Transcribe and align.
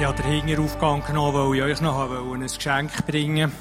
Ich 0.00 0.06
habe 0.06 0.22
den 0.22 0.32
Hingeraufgang 0.32 1.04
genommen, 1.04 1.50
weil 1.50 1.58
ich 1.58 1.62
euch 1.62 1.80
noch 1.82 2.10
ein 2.10 2.40
Geschenk 2.40 3.06
bringen 3.06 3.52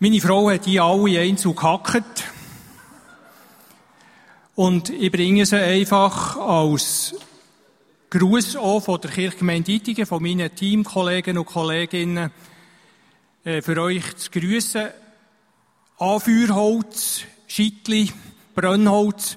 Meine 0.00 0.20
Frau 0.20 0.50
hat 0.50 0.66
die 0.66 0.80
alle 0.80 1.20
einzeln 1.20 1.54
gehackt. 1.54 2.24
Und 4.56 4.90
ich 4.90 5.12
bringe 5.12 5.46
sie 5.46 5.62
einfach 5.62 6.36
als 6.36 7.14
Gruß 8.10 8.56
auch 8.56 8.80
von 8.80 9.00
der 9.00 9.12
Kirchgemeinde 9.12 9.70
Ittigen, 9.70 10.04
von 10.04 10.20
meinen 10.20 10.52
Teamkollegen 10.52 11.38
und 11.38 11.46
Kolleginnen, 11.46 12.32
äh, 13.44 13.62
für 13.62 13.80
euch 13.80 14.16
zu 14.16 14.32
grüßen. 14.32 14.88
Anfeuerholz, 15.98 17.20
Schittli, 17.46 18.10
Brennholz. 18.56 19.36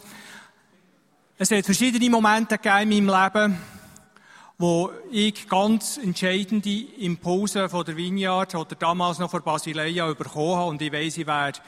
Es 1.39 1.51
hat 1.51 1.65
verschiedene 1.65 2.09
Momente 2.09 2.57
gegeben 2.57 2.91
in 2.91 3.05
meinem 3.05 3.23
Leben, 3.23 3.57
wo 4.57 4.89
ich 5.11 5.47
ganz 5.47 5.97
entscheidende 5.97 6.81
Impulse 6.97 7.69
von 7.69 7.85
der 7.85 7.95
Vineyard 7.95 8.55
oder 8.55 8.73
damals 8.73 9.19
noch 9.19 9.29
von 9.29 9.43
Basileia 9.43 10.11
bekommen 10.13 10.55
habe. 10.55 10.69
Und 10.71 10.81
ich 10.81 10.91
weiss, 10.91 11.15
ich 11.15 11.27
werde, 11.27 11.59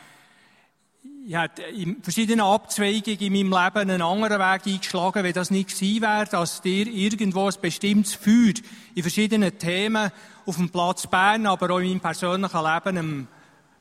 ich 1.23 1.35
habe 1.35 1.61
in 1.71 2.01
verschiedenen 2.01 2.41
Abzweigungen 2.41 3.19
in 3.19 3.31
meinem 3.31 3.63
Leben 3.63 3.91
einen 3.91 4.01
anderen 4.01 4.39
Weg 4.39 4.65
eingeschlagen, 4.65 5.23
wenn 5.23 5.33
das 5.33 5.51
nicht 5.51 5.69
gewesen 5.69 6.01
wäre, 6.01 6.25
dass 6.25 6.63
dir 6.63 6.87
irgendwo 6.87 7.45
ein 7.45 7.61
bestimmtes 7.61 8.15
Feuer 8.15 8.55
in 8.95 9.03
verschiedenen 9.03 9.55
Themen 9.59 10.09
auf 10.47 10.55
dem 10.55 10.71
Platz 10.71 11.05
Bern, 11.05 11.45
aber 11.45 11.69
auch 11.69 11.77
in 11.77 11.89
meinem 11.89 11.99
persönlichen 11.99 12.63
Leben 12.63 13.27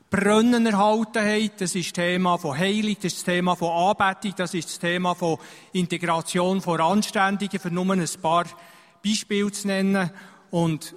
Brunnen 0.09 0.65
erhalten 0.65 1.23
haben. 1.23 1.51
Das 1.57 1.75
ist 1.75 1.87
das 1.87 1.93
Thema 1.93 2.37
von 2.37 2.57
Heilung, 2.57 2.95
das 2.95 3.13
ist 3.13 3.17
das 3.17 3.23
Thema 3.25 3.55
von 3.55 3.69
Anbetung, 3.69 4.33
das 4.37 4.53
ist 4.55 4.67
das 4.67 4.79
Thema 4.79 5.13
von 5.13 5.37
Integration 5.71 6.61
von 6.61 6.81
Anständigen, 6.81 7.59
für 7.59 7.69
nur 7.69 7.93
ein 7.93 8.05
paar 8.21 8.45
Beispiele 9.03 9.51
zu 9.51 9.67
nennen. 9.67 10.09
Und 10.49 10.95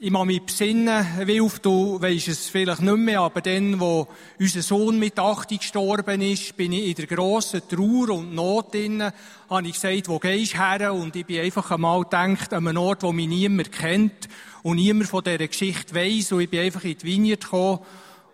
ich 0.00 0.10
muss 0.10 0.26
mich 0.26 0.42
besinnen, 0.42 1.06
Wilf, 1.24 1.60
du 1.60 2.00
weisst 2.00 2.28
es 2.28 2.48
vielleicht 2.48 2.82
nicht 2.82 2.96
mehr, 2.98 3.20
aber 3.20 3.40
dann, 3.40 3.78
wo 3.78 4.08
unser 4.38 4.62
Sohn 4.62 4.98
mit 4.98 5.18
80 5.18 5.60
gestorben 5.60 6.20
ist, 6.20 6.56
bin 6.56 6.72
ich 6.72 6.88
in 6.88 6.94
der 6.94 7.06
grossen 7.06 7.62
Trauer 7.68 8.10
und 8.10 8.34
Not 8.34 8.74
drin, 8.74 9.04
habe 9.50 9.66
ich 9.66 9.74
gesagt, 9.74 10.08
wo 10.08 10.18
gehst 10.18 10.54
du 10.54 10.58
her? 10.58 10.92
Und 10.94 11.14
ich 11.14 11.26
bin 11.26 11.40
einfach 11.40 11.70
einmal 11.70 12.02
gedacht, 12.02 12.52
an 12.52 12.66
einem 12.66 12.78
Ort, 12.78 13.04
wo 13.04 13.12
mich 13.12 13.28
niemand 13.28 13.70
kennt 13.70 14.28
und 14.62 14.76
niemand 14.76 15.08
von 15.08 15.22
dieser 15.22 15.46
Geschichte 15.46 15.94
weiss. 15.94 16.32
Und 16.32 16.40
ich 16.40 16.50
bin 16.50 16.60
einfach 16.60 16.84
in 16.84 16.98
die 16.98 17.06
Vineyard 17.06 17.42
gekommen 17.42 17.80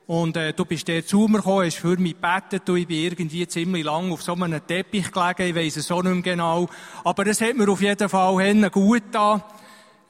und 0.07 0.37
äh, 0.37 0.53
du 0.53 0.65
bist 0.67 0.87
der 0.89 1.07
zu 1.07 1.27
mir 1.29 1.39
gekommen, 1.39 1.67
hast 1.67 1.79
für 1.79 1.97
mich 1.97 2.15
gebetet 2.15 2.69
und 2.69 2.77
ich 2.77 2.87
bin 2.87 2.99
irgendwie 2.99 3.47
ziemlich 3.47 3.85
lang 3.85 4.13
auf 4.13 4.23
so 4.23 4.35
einem 4.35 4.67
Teppich 4.67 5.11
gelegen, 5.11 5.49
ich 5.49 5.55
weiss 5.55 5.77
es 5.77 5.91
auch 5.91 6.03
nicht 6.03 6.13
mehr 6.13 6.23
genau. 6.23 6.69
Aber 7.05 7.27
es 7.27 7.41
hat 7.41 7.57
mir 7.57 7.69
auf 7.69 7.81
jeden 7.81 8.09
Fall 8.09 8.71
gut 8.71 9.05
da, 9.13 9.49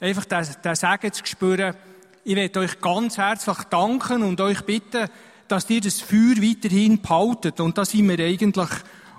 einfach 0.01 0.25
den, 0.25 0.45
den 0.63 0.75
Segen 0.75 1.13
zu 1.13 1.25
spüren. 1.25 1.75
Ich 2.25 2.35
möchte 2.35 2.59
euch 2.59 2.81
ganz 2.81 3.17
herzlich 3.17 3.57
danken 3.69 4.23
und 4.23 4.41
euch 4.41 4.61
bitten, 4.63 5.07
dass 5.47 5.69
ihr 5.69 5.79
das 5.79 6.01
Feuer 6.01 6.41
weiterhin 6.41 7.01
behaltet. 7.01 7.59
Und 7.59 7.77
da 7.77 7.85
sind 7.85 8.09
wir 8.09 8.19
eigentlich 8.19 8.69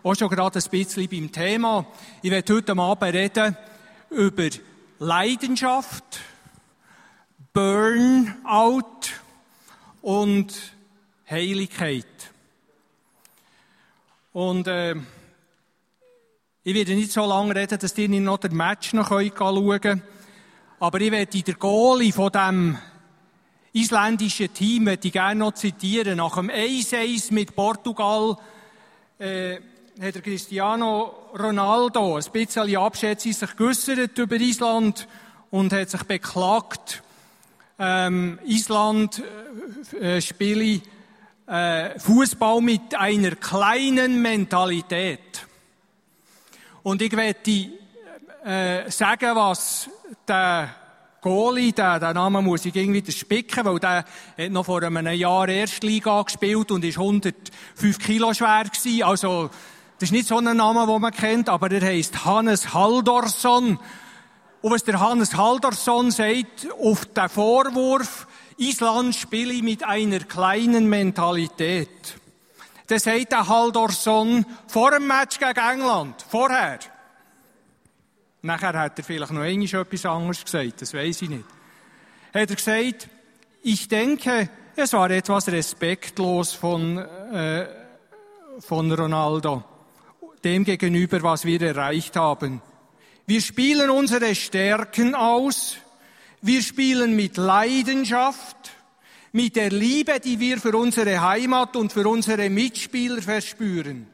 auch 0.03 0.15
schon 0.15 0.29
gerade 0.29 0.59
ein 0.59 0.71
bisschen 0.71 1.09
beim 1.09 1.33
Thema. 1.33 1.87
Ich 2.21 2.31
werde 2.31 2.55
heute 2.55 2.77
Abend 2.77 3.15
reden 3.15 3.57
über 4.11 4.49
Leidenschaft, 4.99 6.21
Burnout, 7.53 8.83
und 10.07 10.55
Heiligkeit. 11.29 12.07
Und 14.33 14.69
äh, 14.69 14.95
ich 16.63 16.75
werde 16.75 16.95
nicht 16.95 17.11
so 17.11 17.27
lange 17.27 17.57
reden, 17.57 17.77
dass 17.77 17.99
ihr 17.99 18.09
nicht 18.09 18.23
noch 18.23 18.39
den 18.39 18.55
Match 18.55 18.93
noch 18.93 19.09
schauen 19.09 19.81
könnt. 19.81 20.03
Aber 20.79 21.01
ich 21.01 21.11
werde 21.11 21.43
den 21.43 21.59
Goalie 21.59 22.13
von 22.13 22.31
dem 22.31 22.79
isländischen 23.73 24.55
Team 24.55 24.87
ich 24.87 25.13
gerne 25.13 25.41
noch 25.41 25.55
zitieren. 25.55 26.19
Nach 26.19 26.37
dem 26.37 26.51
1-1 26.51 27.35
mit 27.35 27.57
Portugal 27.57 28.37
äh, 29.19 29.57
hat 30.01 30.15
der 30.15 30.23
Cristiano 30.23 31.31
Ronaldo 31.37 32.15
ein 32.15 32.33
bisschen 32.33 32.77
abschätzig 32.77 33.37
sich 33.37 33.57
über 34.19 34.37
Island 34.37 35.09
und 35.51 35.73
hat 35.73 35.91
sich 35.91 36.05
beklagt, 36.05 37.03
ähm, 37.79 38.39
Island 38.45 39.23
äh, 40.01 40.21
spiele 40.21 40.81
äh, 41.47 41.99
Fußball 41.99 42.61
mit 42.61 42.95
einer 42.95 43.37
kleinen 43.37 44.21
Mentalität. 44.21 45.47
Und 46.83 47.03
ich 47.03 47.17
werde 47.17 47.71
äh, 48.45 48.91
sagen, 48.91 49.37
was 49.37 49.91
der 50.27 50.75
Goalie, 51.21 51.73
der, 51.73 51.99
der 51.99 52.15
Name 52.15 52.41
muss 52.41 52.65
ich 52.65 52.77
irgendwie 52.77 53.11
spicken, 53.11 53.65
weil 53.65 53.81
der 53.81 54.05
hat 54.39 54.51
noch 54.51 54.65
vor 54.65 54.83
einem 54.83 55.07
Jahr 55.09 55.49
Erstliga 55.49 56.23
gespielt 56.23 56.71
und 56.71 56.85
ist 56.85 56.99
105 56.99 57.99
Kilo 57.99 58.33
schwer 58.33 58.65
gewesen. 58.65 59.03
Also, 59.03 59.51
das 59.99 60.09
ist 60.09 60.13
nicht 60.13 60.29
so 60.29 60.39
ein 60.39 60.45
Name, 60.57 60.87
den 60.87 61.01
man 61.01 61.13
kennt, 61.13 61.49
aber 61.49 61.71
er 61.73 61.81
heißt 61.81 62.25
Hannes 62.25 62.73
Haldorsson. 62.73 63.81
Und 64.63 64.73
was 64.73 64.85
der 64.85 65.01
Hannes 65.01 65.37
Haldorsson 65.37 66.11
sagt 66.11 66.69
auf 66.81 67.05
den 67.07 67.29
Vorwurf, 67.29 68.27
Island 68.57 69.15
spiele 69.15 69.63
mit 69.63 69.85
einer 69.85 70.21
kleinen 70.21 70.89
Mentalität. 70.89 72.17
Das 72.87 73.05
sagt 73.05 73.33
der 73.33 73.49
Haldorsson 73.49 74.47
vor 74.69 74.93
dem 74.93 75.07
Match 75.07 75.39
gegen 75.39 75.59
England, 75.59 76.25
vorher. 76.29 76.79
Nachher 78.43 78.79
hat 78.79 78.99
er 78.99 79.05
vielleicht 79.05 79.33
noch 79.33 79.43
etwas 79.43 80.07
anderes 80.07 80.45
gesagt, 80.45 80.83
das 80.83 80.95
weiß 80.95 81.23
ich 81.23 81.29
nicht. 81.29 81.45
Hat 82.33 82.51
er 82.51 82.57
gesagt, 82.57 83.09
ich 83.63 83.89
denke, 83.89 84.49
es 84.77 84.93
war 84.93 85.11
etwas 85.11 85.49
respektlos 85.49 86.53
von, 86.53 86.99
äh, 86.99 87.67
von 88.61 88.93
Ronaldo, 88.93 89.65
dem 90.45 90.65
gegenüber, 90.65 91.23
was 91.23 91.45
wir 91.45 91.61
erreicht 91.61 92.15
haben. 92.15 92.63
Wir 93.27 93.41
spielen 93.41 93.91
unsere 93.91 94.37
Stärken 94.37 95.17
aus. 95.17 95.79
Wir 96.43 96.63
spielen 96.63 97.17
mit 97.17 97.37
Leidenschaft, 97.37 98.71
mit 99.33 99.57
der 99.57 99.71
Liebe, 99.71 100.21
die 100.21 100.39
wir 100.39 100.59
für 100.59 100.77
unsere 100.77 101.21
Heimat 101.21 101.75
und 101.75 101.93
für 101.93 102.09
unsere 102.09 102.49
Mitspieler 102.49 103.21
verspüren. 103.21 104.07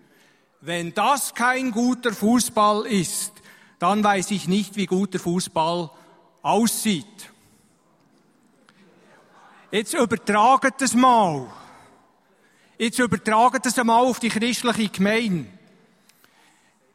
Wenn 0.62 0.95
das 0.95 1.34
kein 1.34 1.73
guter 1.73 2.15
Fußball 2.15 2.87
ist, 2.87 3.33
dann 3.78 4.03
weiß 4.03 4.31
ich 4.31 4.49
nicht, 4.49 4.77
wie 4.77 4.87
guter 4.87 5.19
Fußball 5.19 5.91
aussieht. 6.41 7.05
Jetzt 9.71 9.93
übertraget 9.93 10.81
es 10.81 10.94
mal. 10.94 11.53
Jetzt 12.79 12.99
übertraget 12.99 13.67
es 13.67 13.79
einmal 13.79 14.06
auf 14.06 14.21
die 14.21 14.31
christliche 14.31 14.89
Gemeinde. 14.89 15.47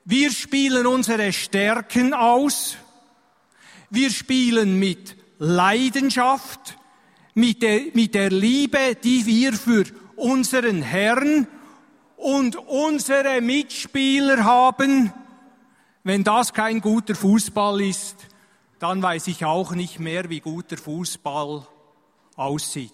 Wir 0.09 0.31
spielen 0.31 0.87
unsere 0.87 1.33
Stärken 1.33 2.13
aus. 2.13 2.77
Wir 3.89 4.09
spielen 4.09 4.79
mit 4.79 5.17
Leidenschaft, 5.37 6.77
mit 7.33 7.61
der, 7.61 7.87
mit 7.93 8.15
der 8.15 8.29
Liebe, 8.29 8.95
die 8.95 9.25
wir 9.25 9.51
für 9.51 9.83
unseren 10.15 10.81
Herrn 10.81 11.45
und 12.15 12.55
unsere 12.55 13.41
Mitspieler 13.41 14.45
haben. 14.45 15.11
Wenn 16.05 16.23
das 16.23 16.53
kein 16.53 16.79
guter 16.79 17.13
Fußball 17.13 17.81
ist, 17.81 18.15
dann 18.79 19.01
weiß 19.03 19.27
ich 19.27 19.43
auch 19.43 19.73
nicht 19.73 19.99
mehr, 19.99 20.29
wie 20.29 20.39
guter 20.39 20.77
Fußball 20.77 21.67
aussieht. 22.37 22.93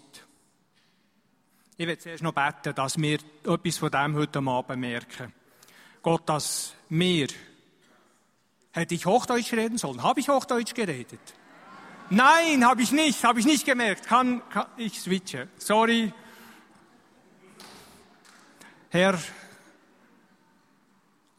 Ich 1.77 1.85
werde 1.85 2.01
zuerst 2.01 2.23
noch 2.23 2.33
beten, 2.33 2.73
dass 2.73 2.97
wir 2.97 3.19
etwas 3.45 3.77
von 3.77 3.91
dem 3.91 4.15
heute 4.15 4.39
Abend 4.39 4.79
merken. 4.79 5.31
Gott, 6.03 6.29
dass 6.29 6.73
mir. 6.89 7.27
Hätte 8.71 8.93
ich 8.93 9.05
Hochdeutsch 9.05 9.53
reden 9.53 9.77
sollen? 9.77 10.03
Habe 10.03 10.19
ich 10.19 10.29
Hochdeutsch 10.29 10.73
geredet? 10.73 11.19
Nein, 12.09 12.65
habe 12.65 12.81
ich 12.81 12.91
nicht, 12.91 13.23
habe 13.23 13.39
ich 13.39 13.45
nicht 13.45 13.65
gemerkt. 13.65 14.05
Kann, 14.05 14.41
kann 14.49 14.67
ich 14.77 14.99
switche. 14.99 15.47
Sorry. 15.57 16.13
Herr, 18.89 19.17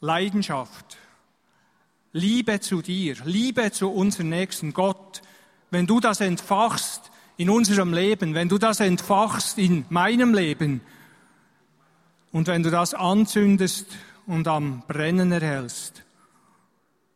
Leidenschaft. 0.01 0.97
Liebe 2.11 2.59
zu 2.59 2.81
dir, 2.81 3.17
Liebe 3.25 3.71
zu 3.71 3.89
unserem 3.89 4.29
nächsten 4.29 4.73
Gott, 4.73 5.21
wenn 5.69 5.85
du 5.85 5.99
das 5.99 6.21
entfachst 6.21 7.11
in 7.37 7.49
unserem 7.49 7.93
Leben, 7.93 8.33
wenn 8.33 8.49
du 8.49 8.57
das 8.57 8.79
entfachst 8.79 9.57
in 9.57 9.85
meinem 9.89 10.33
Leben 10.33 10.81
und 12.31 12.47
wenn 12.47 12.63
du 12.63 12.71
das 12.71 12.93
anzündest 12.93 13.87
und 14.27 14.47
am 14.47 14.83
Brennen 14.87 15.31
erhältst, 15.31 16.03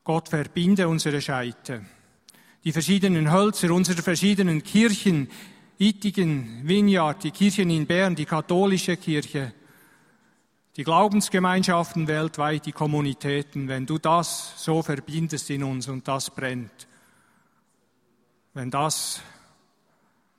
Gott 0.03 0.29
verbinde 0.29 0.87
unsere 0.87 1.21
Scheite, 1.21 1.85
die 2.63 2.71
verschiedenen 2.71 3.31
Hölzer 3.31 3.71
unserer 3.71 4.01
verschiedenen 4.01 4.63
Kirchen, 4.63 5.29
Ittigen, 5.77 6.67
Vineyard, 6.67 7.23
die 7.23 7.31
Kirchen 7.31 7.69
in 7.69 7.87
Bern, 7.87 8.15
die 8.15 8.25
katholische 8.25 8.97
Kirche, 8.97 9.53
die 10.75 10.83
Glaubensgemeinschaften 10.83 12.07
weltweit, 12.07 12.65
die 12.65 12.71
Kommunitäten, 12.71 13.67
wenn 13.67 13.85
du 13.85 13.97
das 13.97 14.63
so 14.63 14.81
verbindest 14.81 15.49
in 15.49 15.63
uns 15.63 15.87
und 15.87 16.07
das 16.07 16.29
brennt, 16.29 16.87
wenn 18.53 18.71
das 18.71 19.21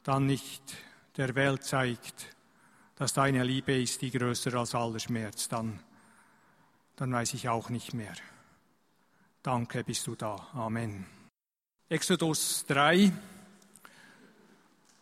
dann 0.03 0.27
nicht 0.27 0.63
der 1.17 1.35
Welt 1.35 1.65
zeigt, 1.65 2.35
dass 2.97 3.13
deine 3.13 3.45
Liebe 3.45 3.81
ist, 3.81 4.03
die 4.03 4.11
größer 4.11 4.55
als 4.55 4.75
aller 4.75 4.99
Schmerz, 4.99 5.49
dann, 5.49 5.81
dann 7.01 7.15
weiß 7.15 7.33
ich 7.33 7.49
auch 7.49 7.71
nicht 7.71 7.95
mehr. 7.95 8.13
Danke, 9.43 9.83
bist 9.85 10.07
du 10.07 10.15
da. 10.17 10.37
Amen. 10.53 11.07
Exodus 11.89 12.67
3. 12.69 13.11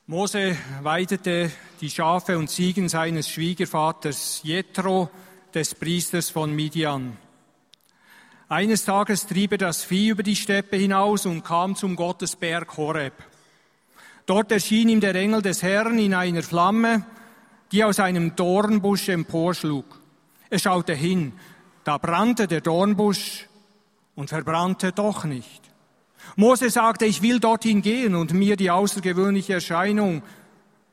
Mose 0.06 0.56
weidete 0.82 1.50
die 1.80 1.90
Schafe 1.90 2.38
und 2.38 2.50
Ziegen 2.50 2.88
seines 2.88 3.28
Schwiegervaters 3.28 4.44
Jethro, 4.44 5.10
des 5.52 5.74
Priesters 5.74 6.30
von 6.30 6.54
Midian. 6.54 7.16
Eines 8.48 8.84
Tages 8.84 9.26
trieb 9.26 9.50
er 9.50 9.58
das 9.58 9.82
Vieh 9.82 10.10
über 10.10 10.22
die 10.22 10.36
Steppe 10.36 10.76
hinaus 10.76 11.26
und 11.26 11.42
kam 11.42 11.74
zum 11.74 11.96
Gottesberg 11.96 12.76
Horeb. 12.76 13.14
Dort 14.24 14.52
erschien 14.52 14.88
ihm 14.88 15.00
der 15.00 15.16
Engel 15.16 15.42
des 15.42 15.64
Herrn 15.64 15.98
in 15.98 16.14
einer 16.14 16.44
Flamme, 16.44 17.04
die 17.72 17.82
aus 17.82 17.98
einem 17.98 18.36
Dornbusch 18.36 19.08
emporschlug. 19.08 20.00
Er 20.48 20.60
schaute 20.60 20.94
hin, 20.94 21.32
da 21.88 21.96
brannte 21.96 22.46
der 22.46 22.60
Dornbusch 22.60 23.48
und 24.14 24.28
verbrannte 24.28 24.92
doch 24.92 25.24
nicht. 25.24 25.62
Mose 26.36 26.68
sagte, 26.68 27.06
ich 27.06 27.22
will 27.22 27.40
dorthin 27.40 27.80
gehen 27.80 28.14
und 28.14 28.34
mir 28.34 28.56
die 28.56 28.70
außergewöhnliche 28.70 29.54
Erscheinung 29.54 30.22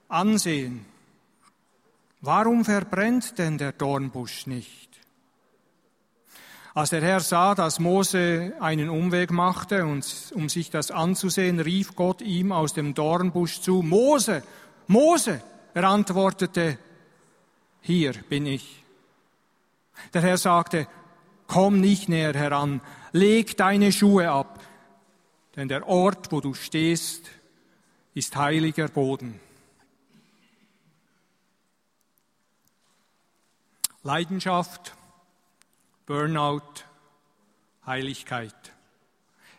ansehen. 0.08 0.86
Warum 2.22 2.64
verbrennt 2.64 3.38
denn 3.38 3.58
der 3.58 3.74
Dornbusch 3.74 4.48
nicht? 4.48 4.90
Als 6.74 6.92
der 6.92 7.02
Herr 7.02 7.20
sah, 7.20 7.56
dass 7.56 7.82
Mose 7.82 8.54
einen 8.62 8.90
Umweg 8.90 9.32
machte, 9.32 9.86
und, 9.86 10.32
um 10.34 10.48
sich 10.48 10.70
das 10.70 10.92
anzusehen, 10.92 11.60
rief 11.60 11.98
Gott 11.98 12.22
ihm 12.22 12.54
aus 12.54 12.74
dem 12.74 12.94
Dornbusch 12.94 13.60
zu, 13.60 13.82
Mose, 13.82 14.44
Mose! 14.88 15.42
Er 15.74 15.84
antwortete, 15.84 16.78
hier 17.82 18.14
bin 18.30 18.46
ich. 18.46 18.85
Der 20.14 20.22
Herr 20.22 20.38
sagte, 20.38 20.88
komm 21.48 21.80
nicht 21.80 22.10
näher 22.10 22.34
heran, 22.34 22.82
leg 23.12 23.58
deine 23.58 23.92
Schuhe 23.92 24.30
ab, 24.30 24.64
denn 25.56 25.68
der 25.68 25.88
Ort, 25.88 26.32
wo 26.32 26.42
du 26.42 26.54
stehst, 26.54 27.30
ist 28.14 28.36
heiliger 28.36 28.88
Boden. 28.88 29.40
Leidenschaft, 34.04 34.96
Burnout, 36.06 36.86
Heiligkeit. 37.86 38.75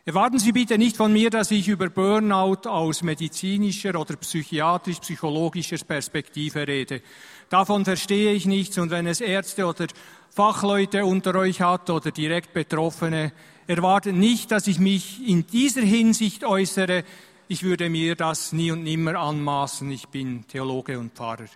Erwarten 0.08 0.38
Sie 0.38 0.53
bitte 0.53 0.79
nicht 0.79 0.97
von 0.97 1.12
mir, 1.12 1.31
dass 1.31 1.50
ich 1.50 1.67
über 1.67 1.88
Burnout 1.91 2.69
aus 2.69 3.03
medizinischer 3.03 3.99
oder 3.99 4.14
psychiatrisch-psychologischer 4.14 5.85
Perspektive 5.85 6.69
rede. 6.69 7.03
Davon 7.49 7.85
verstehe 7.85 8.32
ich 8.32 8.47
nichts 8.47 8.79
und 8.79 8.93
wenn 8.93 9.08
es 9.08 9.20
Ärzte 9.20 9.67
oder 9.67 9.88
Fachleute 10.31 11.05
unter 11.05 11.35
euch 11.35 11.61
hat 11.61 11.91
oder 11.91 12.12
direkt 12.12 12.53
Betroffene, 12.53 13.32
erwartet 13.67 14.14
nicht, 14.14 14.53
dass 14.53 14.69
ich 14.69 14.79
mich 14.79 15.26
in 15.26 15.44
dieser 15.49 15.82
Hinsicht 15.82 16.44
äußere. 16.44 17.02
Ich 17.49 17.64
würde 17.64 17.91
mir 17.91 18.14
das 18.14 18.52
nie 18.52 18.70
und 18.70 18.85
nimmer 18.85 19.17
anmaßen. 19.17 19.91
Ich 19.91 20.06
bin 20.06 20.47
Theologe 20.47 21.00
und 21.00 21.14
Pfarrer. 21.14 21.49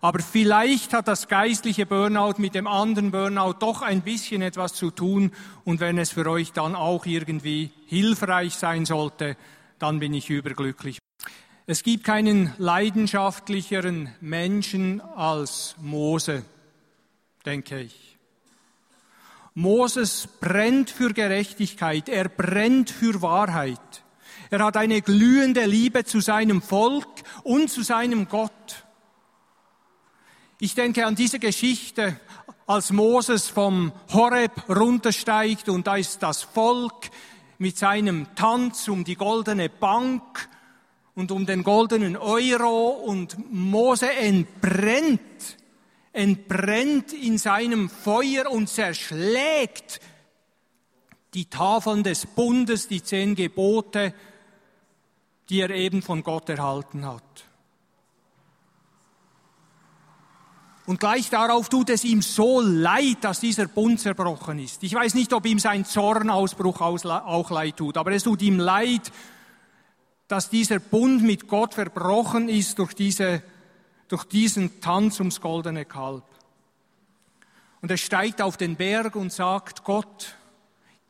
Aber 0.00 0.20
vielleicht 0.20 0.92
hat 0.92 1.08
das 1.08 1.26
geistliche 1.26 1.86
Burnout 1.86 2.34
mit 2.38 2.54
dem 2.54 2.66
anderen 2.66 3.10
Burnout 3.10 3.54
doch 3.58 3.82
ein 3.82 4.02
bisschen 4.02 4.42
etwas 4.42 4.74
zu 4.74 4.90
tun. 4.90 5.32
Und 5.64 5.80
wenn 5.80 5.98
es 5.98 6.10
für 6.10 6.28
euch 6.30 6.52
dann 6.52 6.76
auch 6.76 7.04
irgendwie 7.06 7.70
hilfreich 7.86 8.54
sein 8.54 8.86
sollte, 8.86 9.36
dann 9.78 9.98
bin 9.98 10.14
ich 10.14 10.30
überglücklich. 10.30 10.98
Es 11.66 11.82
gibt 11.82 12.04
keinen 12.04 12.54
leidenschaftlicheren 12.58 14.14
Menschen 14.20 15.00
als 15.00 15.74
Mose, 15.80 16.44
denke 17.44 17.80
ich. 17.80 18.16
Moses 19.54 20.28
brennt 20.40 20.88
für 20.88 21.12
Gerechtigkeit, 21.12 22.08
er 22.08 22.28
brennt 22.28 22.90
für 22.90 23.20
Wahrheit. 23.20 24.04
Er 24.50 24.64
hat 24.64 24.76
eine 24.76 25.02
glühende 25.02 25.66
Liebe 25.66 26.04
zu 26.04 26.20
seinem 26.20 26.62
Volk 26.62 27.08
und 27.42 27.68
zu 27.68 27.82
seinem 27.82 28.28
Gott. 28.28 28.84
Ich 30.60 30.74
denke 30.74 31.06
an 31.06 31.14
diese 31.14 31.38
Geschichte, 31.38 32.18
als 32.66 32.90
Moses 32.90 33.46
vom 33.46 33.92
Horeb 34.12 34.68
runtersteigt 34.68 35.68
und 35.68 35.86
da 35.86 35.94
ist 35.94 36.20
das 36.20 36.42
Volk 36.42 37.10
mit 37.58 37.78
seinem 37.78 38.34
Tanz 38.34 38.88
um 38.88 39.04
die 39.04 39.14
goldene 39.14 39.68
Bank 39.68 40.48
und 41.14 41.30
um 41.30 41.46
den 41.46 41.62
goldenen 41.62 42.16
Euro 42.16 42.88
und 42.88 43.36
Mose 43.52 44.10
entbrennt, 44.10 45.20
entbrennt 46.12 47.12
in 47.12 47.38
seinem 47.38 47.88
Feuer 47.88 48.50
und 48.50 48.68
zerschlägt 48.68 50.00
die 51.34 51.48
Tafeln 51.48 52.02
des 52.02 52.26
Bundes, 52.26 52.88
die 52.88 53.04
zehn 53.04 53.36
Gebote, 53.36 54.12
die 55.50 55.60
er 55.60 55.70
eben 55.70 56.02
von 56.02 56.24
Gott 56.24 56.48
erhalten 56.48 57.06
hat. 57.06 57.47
Und 60.88 61.00
gleich 61.00 61.28
darauf 61.28 61.68
tut 61.68 61.90
es 61.90 62.02
ihm 62.02 62.22
so 62.22 62.62
leid, 62.62 63.18
dass 63.20 63.40
dieser 63.40 63.66
Bund 63.66 64.00
zerbrochen 64.00 64.58
ist. 64.58 64.82
Ich 64.82 64.94
weiß 64.94 65.12
nicht, 65.12 65.34
ob 65.34 65.44
ihm 65.44 65.58
sein 65.58 65.84
Zornausbruch 65.84 66.80
auch 66.80 67.50
leid 67.50 67.76
tut, 67.76 67.98
aber 67.98 68.12
es 68.12 68.22
tut 68.22 68.40
ihm 68.40 68.58
leid, 68.58 69.12
dass 70.28 70.48
dieser 70.48 70.78
Bund 70.78 71.22
mit 71.22 71.46
Gott 71.46 71.74
verbrochen 71.74 72.48
ist 72.48 72.78
durch, 72.78 72.94
diese, 72.94 73.42
durch 74.08 74.24
diesen 74.24 74.80
Tanz 74.80 75.18
ums 75.18 75.42
goldene 75.42 75.84
Kalb. 75.84 76.24
Und 77.82 77.90
er 77.90 77.98
steigt 77.98 78.40
auf 78.40 78.56
den 78.56 78.76
Berg 78.76 79.14
und 79.14 79.30
sagt, 79.30 79.84
Gott, 79.84 80.36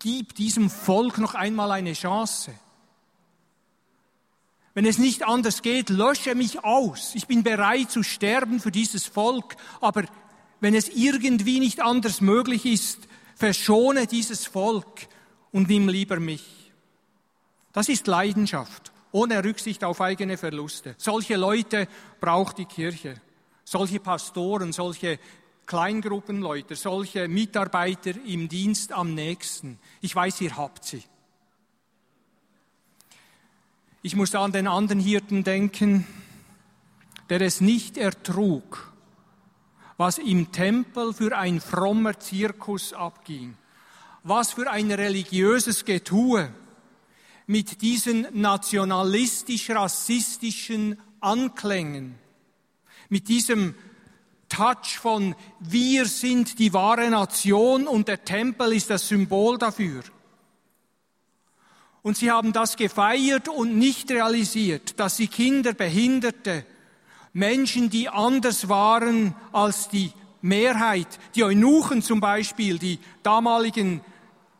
gib 0.00 0.34
diesem 0.34 0.70
Volk 0.70 1.18
noch 1.18 1.36
einmal 1.36 1.70
eine 1.70 1.92
Chance. 1.92 2.50
Wenn 4.74 4.86
es 4.86 4.98
nicht 4.98 5.26
anders 5.26 5.62
geht, 5.62 5.90
lösche 5.90 6.34
mich 6.34 6.64
aus. 6.64 7.14
Ich 7.14 7.26
bin 7.26 7.42
bereit 7.42 7.90
zu 7.90 8.02
sterben 8.02 8.60
für 8.60 8.70
dieses 8.70 9.06
Volk, 9.06 9.56
aber 9.80 10.04
wenn 10.60 10.74
es 10.74 10.88
irgendwie 10.88 11.60
nicht 11.60 11.80
anders 11.80 12.20
möglich 12.20 12.66
ist, 12.66 13.00
verschone 13.34 14.06
dieses 14.06 14.46
Volk 14.46 15.08
und 15.52 15.68
nimm 15.68 15.88
lieber 15.88 16.20
mich. 16.20 16.72
Das 17.72 17.88
ist 17.88 18.06
Leidenschaft, 18.06 18.92
ohne 19.12 19.42
Rücksicht 19.44 19.84
auf 19.84 20.00
eigene 20.00 20.36
Verluste. 20.36 20.94
Solche 20.98 21.36
Leute 21.36 21.88
braucht 22.20 22.58
die 22.58 22.64
Kirche. 22.64 23.20
Solche 23.64 24.00
Pastoren, 24.00 24.72
solche 24.72 25.18
Kleingruppenleute, 25.66 26.74
solche 26.74 27.28
Mitarbeiter 27.28 28.12
im 28.26 28.48
Dienst 28.48 28.92
am 28.92 29.14
nächsten. 29.14 29.78
Ich 30.00 30.16
weiß, 30.16 30.40
ihr 30.40 30.56
habt 30.56 30.84
sie. 30.84 31.02
Ich 34.00 34.14
muss 34.14 34.32
an 34.36 34.52
den 34.52 34.68
anderen 34.68 35.00
Hirten 35.00 35.42
denken, 35.42 36.06
der 37.30 37.40
es 37.40 37.60
nicht 37.60 37.98
ertrug, 37.98 38.92
was 39.96 40.18
im 40.18 40.52
Tempel 40.52 41.12
für 41.12 41.36
ein 41.36 41.60
frommer 41.60 42.20
Zirkus 42.20 42.92
abging, 42.92 43.56
was 44.22 44.52
für 44.52 44.70
ein 44.70 44.92
religiöses 44.92 45.84
Getue 45.84 46.48
mit 47.48 47.82
diesen 47.82 48.28
nationalistisch-rassistischen 48.32 51.00
Anklängen, 51.20 52.14
mit 53.08 53.26
diesem 53.26 53.74
Touch 54.48 55.00
von 55.00 55.34
wir 55.58 56.06
sind 56.06 56.60
die 56.60 56.72
wahre 56.72 57.10
Nation 57.10 57.88
und 57.88 58.06
der 58.06 58.24
Tempel 58.24 58.74
ist 58.74 58.90
das 58.90 59.08
Symbol 59.08 59.58
dafür. 59.58 60.04
Und 62.08 62.16
sie 62.16 62.30
haben 62.30 62.54
das 62.54 62.76
gefeiert 62.76 63.50
und 63.50 63.76
nicht 63.76 64.10
realisiert, 64.10 64.98
dass 64.98 65.18
sie 65.18 65.26
Kinder, 65.28 65.74
Behinderte, 65.74 66.64
Menschen, 67.34 67.90
die 67.90 68.08
anders 68.08 68.70
waren 68.70 69.34
als 69.52 69.90
die 69.90 70.14
Mehrheit, 70.40 71.06
die 71.34 71.44
Eunuchen 71.44 72.00
zum 72.00 72.18
Beispiel, 72.18 72.78
die 72.78 72.98
damaligen 73.22 74.00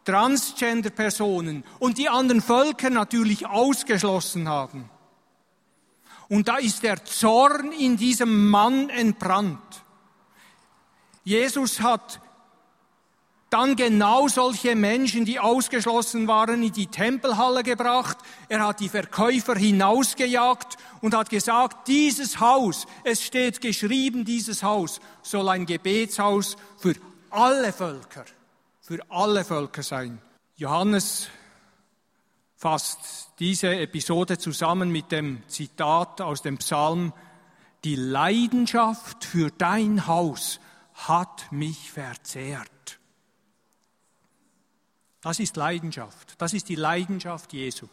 Transgender-Personen 0.05 1.65
und 1.79 1.97
die 1.97 2.11
anderen 2.11 2.43
Völker 2.43 2.91
natürlich 2.91 3.47
ausgeschlossen 3.47 4.47
haben. 4.47 4.91
Und 6.29 6.49
da 6.49 6.59
ist 6.59 6.83
der 6.83 7.03
Zorn 7.07 7.73
in 7.73 7.97
diesem 7.97 8.51
Mann 8.51 8.91
entbrannt. 8.91 9.83
Jesus 11.25 11.81
hat 11.81 12.21
dann 13.51 13.77
genau 13.77 14.29
solche 14.29 14.77
Menschen, 14.77 15.25
die 15.25 15.41
ausgeschlossen 15.41 16.29
waren, 16.29 16.63
in 16.63 16.73
die 16.73 16.89
Tempelhalle 16.89 17.63
gebracht. 17.63 18.19
Er 18.49 18.67
hat 18.67 18.81
die 18.81 18.89
Verkäufer 18.89 19.55
hinausgejagt 19.55 20.77
und 21.01 21.15
hat 21.15 21.31
gesagt, 21.31 21.89
dieses 21.89 22.41
Haus, 22.41 22.87
es 23.05 23.23
steht 23.23 23.61
geschrieben, 23.61 24.25
dieses 24.25 24.63
Haus 24.63 25.01
soll 25.23 25.49
ein 25.49 25.65
Gebetshaus 25.65 26.57
für 26.77 26.95
alle 27.31 27.73
Völker, 27.73 28.25
für 28.81 28.99
alle 29.09 29.45
Völker 29.45 29.83
sein. 29.83 30.21
Johannes 30.57 31.29
fasst 32.57 33.31
diese 33.39 33.75
Episode 33.77 34.37
zusammen 34.37 34.91
mit 34.91 35.13
dem 35.13 35.43
Zitat 35.47 36.21
aus 36.21 36.43
dem 36.43 36.59
Psalm, 36.59 37.13
die 37.85 37.95
Leidenschaft 37.95 39.25
für 39.25 39.51
dein 39.51 40.07
Haus 40.09 40.59
hat 40.95 41.53
mich 41.53 41.93
verzehrt. 41.93 42.98
Das 45.29 45.41
ist 45.41 45.59
Leidenschaft. 45.59 46.37
Das 46.39 46.55
ist 46.55 46.71
die 46.71 46.75
Leidenschaft 46.75 47.53
Jesu. 47.53 47.87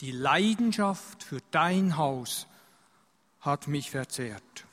Die 0.00 0.12
Leidenschaft 0.12 1.24
für 1.24 1.40
dein 1.50 1.96
Haus 1.96 2.46
hat 3.40 3.66
mich 3.66 3.90
verzehrt. 3.90 4.64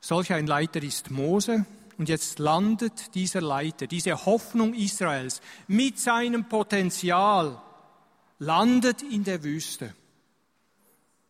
Solch 0.00 0.32
ein 0.32 0.48
Leiter 0.48 0.82
ist 0.82 1.12
Mose. 1.12 1.66
Und 1.98 2.08
jetzt 2.08 2.40
landet 2.40 3.14
dieser 3.14 3.42
Leiter, 3.42 3.86
diese 3.86 4.26
Hoffnung 4.26 4.74
Israels 4.74 5.40
mit 5.68 6.00
seinem 6.00 6.48
Potenzial, 6.48 7.62
landet 8.40 9.02
in 9.02 9.22
der 9.22 9.44
Wüste. 9.44 9.94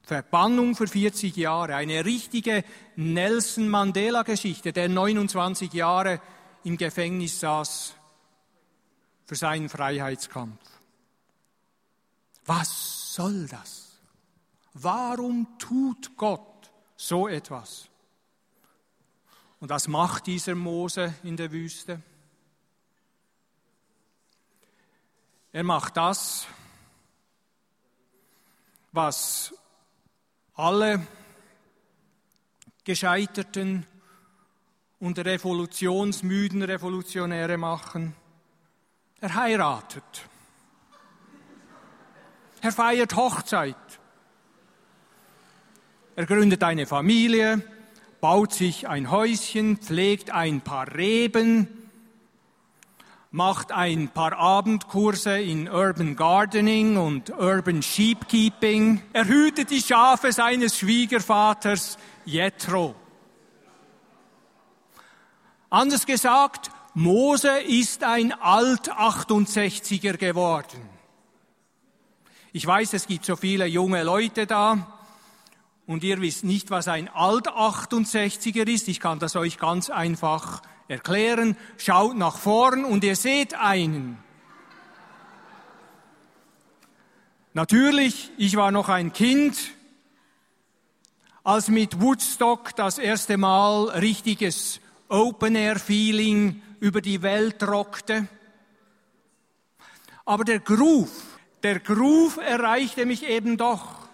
Verbannung 0.00 0.74
für 0.74 0.86
40 0.86 1.36
Jahre, 1.36 1.74
eine 1.74 2.06
richtige 2.06 2.64
Nelson 2.96 3.68
Mandela-Geschichte, 3.68 4.72
der 4.72 4.88
29 4.88 5.74
Jahre 5.74 6.22
im 6.68 6.76
Gefängnis 6.76 7.40
saß 7.40 7.94
für 9.24 9.34
seinen 9.34 9.70
Freiheitskampf. 9.70 10.60
Was 12.44 13.14
soll 13.14 13.46
das? 13.48 13.98
Warum 14.74 15.58
tut 15.58 16.14
Gott 16.18 16.70
so 16.94 17.26
etwas? 17.26 17.88
Und 19.60 19.70
was 19.70 19.88
macht 19.88 20.26
dieser 20.26 20.54
Mose 20.54 21.14
in 21.22 21.38
der 21.38 21.50
Wüste? 21.52 22.02
Er 25.52 25.64
macht 25.64 25.96
das, 25.96 26.46
was 28.92 29.54
alle 30.52 31.06
gescheiterten 32.84 33.86
und 35.00 35.18
revolutionsmüden 35.18 36.62
Revolutionäre 36.62 37.56
machen. 37.56 38.14
Er 39.20 39.34
heiratet. 39.34 40.02
Er 42.60 42.72
feiert 42.72 43.14
Hochzeit. 43.14 43.76
Er 46.16 46.26
gründet 46.26 46.64
eine 46.64 46.86
Familie, 46.86 47.62
baut 48.20 48.52
sich 48.52 48.88
ein 48.88 49.10
Häuschen, 49.10 49.76
pflegt 49.76 50.30
ein 50.30 50.60
paar 50.60 50.92
Reben, 50.92 51.68
macht 53.30 53.70
ein 53.70 54.08
paar 54.08 54.36
Abendkurse 54.36 55.38
in 55.38 55.68
Urban 55.68 56.16
Gardening 56.16 56.96
und 56.96 57.30
Urban 57.30 57.82
Sheepkeeping. 57.82 59.02
Er 59.12 59.28
hütet 59.28 59.70
die 59.70 59.82
Schafe 59.82 60.32
seines 60.32 60.76
Schwiegervaters 60.78 61.98
Jethro. 62.24 62.96
Anders 65.70 66.06
gesagt, 66.06 66.70
Mose 66.94 67.60
ist 67.60 68.02
ein 68.02 68.32
Alt-68er 68.32 70.16
geworden. 70.16 70.80
Ich 72.52 72.66
weiß, 72.66 72.94
es 72.94 73.06
gibt 73.06 73.26
so 73.26 73.36
viele 73.36 73.66
junge 73.66 74.02
Leute 74.02 74.46
da 74.46 74.98
und 75.86 76.02
ihr 76.04 76.20
wisst 76.22 76.44
nicht, 76.44 76.70
was 76.70 76.88
ein 76.88 77.08
Alt-68er 77.08 78.66
ist. 78.66 78.88
Ich 78.88 78.98
kann 78.98 79.18
das 79.18 79.36
euch 79.36 79.58
ganz 79.58 79.90
einfach 79.90 80.62
erklären. 80.88 81.56
Schaut 81.76 82.16
nach 82.16 82.38
vorn 82.38 82.84
und 82.86 83.04
ihr 83.04 83.16
seht 83.16 83.54
einen. 83.54 84.18
Natürlich, 87.52 88.30
ich 88.38 88.56
war 88.56 88.70
noch 88.70 88.88
ein 88.88 89.12
Kind, 89.12 89.56
als 91.44 91.68
mit 91.68 92.00
Woodstock 92.00 92.74
das 92.76 92.98
erste 92.98 93.36
Mal 93.36 93.88
richtiges 93.90 94.80
Open-Air-Feeling 95.08 96.62
über 96.80 97.00
die 97.00 97.22
Welt 97.22 97.62
rockte. 97.62 98.28
Aber 100.24 100.44
der 100.44 100.60
Groove, 100.60 101.38
der 101.62 101.80
Groove 101.80 102.36
erreichte 102.38 103.06
mich 103.06 103.26
eben 103.26 103.56
doch. 103.56 104.08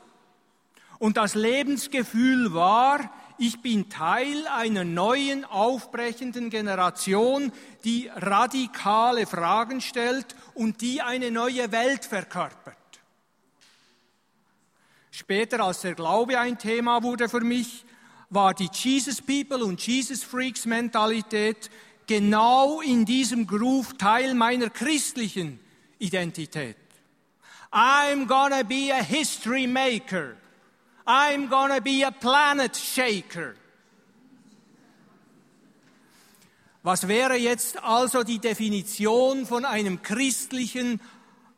Und 0.99 1.17
das 1.17 1.35
Lebensgefühl 1.35 2.55
war, 2.55 3.11
ich 3.37 3.61
bin 3.61 3.91
Teil 3.91 4.47
einer 4.47 4.85
neuen, 4.85 5.45
aufbrechenden 5.45 6.51
Generation, 6.51 7.53
die 7.83 8.09
radikale 8.15 9.27
Fragen 9.27 9.81
stellt 9.81 10.37
und 10.55 10.81
die 10.81 11.03
eine 11.03 11.33
neue 11.33 11.73
Welt 11.73 12.05
verkörpert. 12.05 12.77
Später, 15.11 15.61
als 15.61 15.81
der 15.81 15.95
Glaube 15.95 16.39
ein 16.39 16.59
Thema 16.59 17.03
wurde 17.03 17.29
für 17.29 17.41
mich, 17.41 17.85
war 18.35 18.55
die 18.55 18.69
Jesus 18.73 19.23
People 19.23 19.65
und 19.65 19.85
Jesus 19.87 20.23
Freaks 20.23 20.67
Mentalität 20.67 21.71
genau 22.07 22.81
in 22.81 23.05
diesem 23.05 23.47
Groove 23.47 23.97
Teil 23.97 24.35
meiner 24.35 24.71
christlichen 24.71 25.59
Identität. 25.99 26.77
I'm 27.71 28.27
gonna 28.27 28.63
be 28.63 28.93
a 28.93 29.03
history 29.03 29.67
maker. 29.67 30.37
I'm 31.07 31.49
gonna 31.49 31.81
be 31.81 32.05
a 32.07 32.11
planet 32.11 32.77
shaker. 32.77 33.55
Was 36.85 37.09
wäre 37.09 37.37
jetzt 37.37 37.83
also 37.83 38.25
die 38.25 38.39
Definition 38.39 39.47
von 39.47 39.65
einem 39.65 40.03
christlichen 40.03 41.01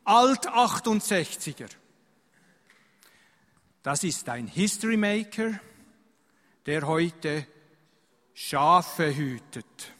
Alt-68er? 0.04 1.68
Das 3.82 4.04
ist 4.04 4.28
ein 4.28 4.46
History 4.46 4.96
Maker, 4.96 5.60
der 6.66 6.86
heute 6.86 7.46
Schafe 8.34 9.14
hütet, 9.14 9.92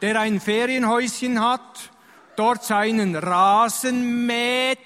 der 0.00 0.18
ein 0.18 0.40
Ferienhäuschen 0.40 1.40
hat, 1.40 1.90
dort 2.36 2.64
seinen 2.64 3.14
Rasen 3.14 4.26
mäht 4.26 4.78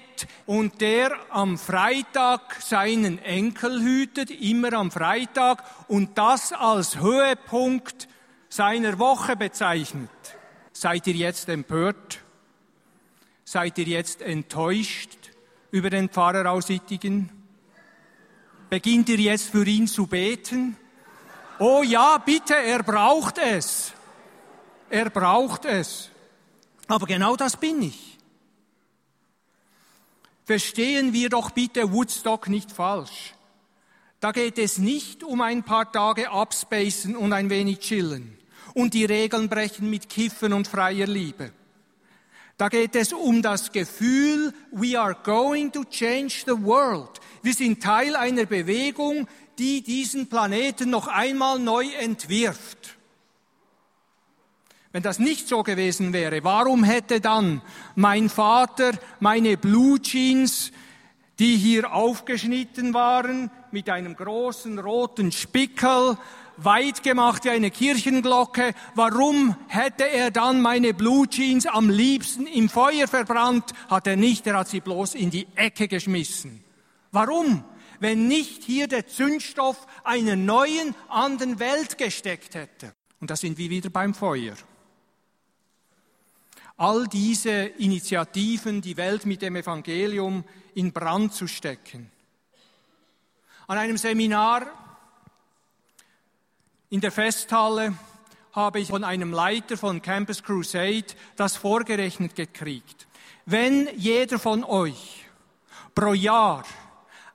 und 0.45 0.81
der 0.81 1.11
am 1.29 1.57
Freitag 1.57 2.61
seinen 2.61 3.19
Enkel 3.19 3.81
hütet, 3.81 4.31
immer 4.31 4.73
am 4.73 4.91
Freitag 4.91 5.63
und 5.87 6.17
das 6.17 6.51
als 6.51 6.99
Höhepunkt 6.99 8.07
seiner 8.49 8.99
Woche 8.99 9.35
bezeichnet. 9.35 10.09
Seid 10.73 11.07
ihr 11.07 11.15
jetzt 11.15 11.49
empört? 11.49 12.19
Seid 13.45 13.77
ihr 13.77 13.85
jetzt 13.85 14.21
enttäuscht 14.21 15.31
über 15.71 15.89
den 15.89 16.09
Pfarrer 16.09 16.51
aus 16.51 16.69
Ittigen? 16.69 17.29
Beginnt 18.69 19.07
ihr 19.07 19.19
jetzt 19.19 19.49
für 19.49 19.65
ihn 19.65 19.87
zu 19.87 20.07
beten? 20.07 20.75
Oh 21.59 21.83
ja, 21.83 22.17
bitte, 22.19 22.55
er 22.55 22.83
braucht 22.83 23.37
es. 23.37 23.93
Er 24.89 25.09
braucht 25.09 25.65
es. 25.65 26.09
Aber 26.87 27.05
genau 27.05 27.35
das 27.35 27.57
bin 27.57 27.81
ich. 27.81 28.17
Verstehen 30.45 31.11
wir 31.11 31.29
doch 31.29 31.51
bitte 31.51 31.91
Woodstock 31.91 32.47
nicht 32.47 32.71
falsch. 32.71 33.33
Da 34.19 34.31
geht 34.31 34.57
es 34.57 34.77
nicht 34.77 35.23
um 35.23 35.41
ein 35.41 35.63
paar 35.63 35.91
Tage 35.91 36.31
abspacen 36.31 37.15
und 37.15 37.33
ein 37.33 37.49
wenig 37.49 37.79
chillen 37.79 38.37
und 38.73 38.93
die 38.93 39.05
Regeln 39.05 39.49
brechen 39.49 39.89
mit 39.89 40.07
Kiffen 40.07 40.53
und 40.53 40.67
freier 40.67 41.07
Liebe. 41.07 41.51
Da 42.57 42.69
geht 42.69 42.95
es 42.95 43.13
um 43.13 43.41
das 43.41 43.71
Gefühl, 43.71 44.53
we 44.71 44.99
are 44.99 45.15
going 45.23 45.71
to 45.71 45.83
change 45.83 46.43
the 46.45 46.63
world. 46.63 47.19
Wir 47.43 47.53
sind 47.53 47.83
Teil 47.83 48.15
einer 48.15 48.45
Bewegung, 48.45 49.27
die 49.59 49.81
diesen 49.81 50.27
Planeten 50.27 50.89
noch 50.89 51.07
einmal 51.07 51.59
neu 51.59 51.87
entwirft. 51.99 52.97
Wenn 54.91 55.03
das 55.03 55.19
nicht 55.19 55.47
so 55.47 55.63
gewesen 55.63 56.13
wäre, 56.13 56.43
warum 56.43 56.83
hätte 56.83 57.21
dann 57.21 57.61
mein 57.95 58.29
Vater 58.29 58.93
meine 59.19 59.57
Blue 59.57 60.01
Jeans, 60.01 60.71
die 61.39 61.55
hier 61.55 61.93
aufgeschnitten 61.93 62.93
waren, 62.93 63.51
mit 63.71 63.89
einem 63.89 64.15
großen 64.15 64.79
roten 64.79 65.31
Spickel, 65.31 66.17
weit 66.57 67.03
gemacht 67.03 67.45
wie 67.45 67.51
eine 67.51 67.71
Kirchenglocke. 67.71 68.73
Warum 68.95 69.55
hätte 69.67 70.09
er 70.09 70.31
dann 70.31 70.61
meine 70.61 70.93
Blue 70.93 71.27
Jeans 71.27 71.65
am 71.65 71.89
liebsten 71.89 72.47
im 72.47 72.69
Feuer 72.69 73.07
verbrannt? 73.07 73.65
Hat 73.89 74.07
er 74.07 74.15
nicht, 74.15 74.47
er 74.47 74.57
hat 74.57 74.67
sie 74.67 74.81
bloß 74.81 75.15
in 75.15 75.29
die 75.29 75.47
Ecke 75.55 75.87
geschmissen. 75.87 76.63
Warum? 77.11 77.63
Wenn 77.99 78.27
nicht 78.27 78.63
hier 78.63 78.87
der 78.87 79.07
Zündstoff 79.07 79.87
einer 80.03 80.35
neuen, 80.35 80.95
anderen 81.09 81.59
Welt 81.59 81.97
gesteckt 81.97 82.55
hätte. 82.55 82.93
Und 83.19 83.31
da 83.31 83.35
sind 83.35 83.57
wir 83.57 83.69
wieder 83.69 83.89
beim 83.89 84.13
Feuer. 84.13 84.55
All 86.77 87.07
diese 87.07 87.51
Initiativen, 87.51 88.81
die 88.81 88.97
Welt 88.97 89.25
mit 89.25 89.41
dem 89.41 89.55
Evangelium 89.55 90.43
in 90.75 90.93
Brand 90.93 91.33
zu 91.33 91.47
stecken. 91.47 92.11
An 93.65 93.79
einem 93.79 93.97
Seminar 93.97 94.67
in 96.89 97.01
der 97.01 97.11
Festhalle 97.11 97.97
habe 98.53 98.79
ich 98.79 98.87
von 98.89 99.03
einem 99.03 99.33
Leiter 99.33 99.75
von 99.75 100.01
Campus 100.01 100.41
Crusade 100.41 101.07
das 101.35 101.57
vorgerechnet 101.57 102.35
gekriegt. 102.35 103.07
Wenn 103.45 103.89
jeder 103.97 104.39
von 104.39 104.63
euch 104.63 105.25
pro 105.93 106.13
Jahr 106.13 106.63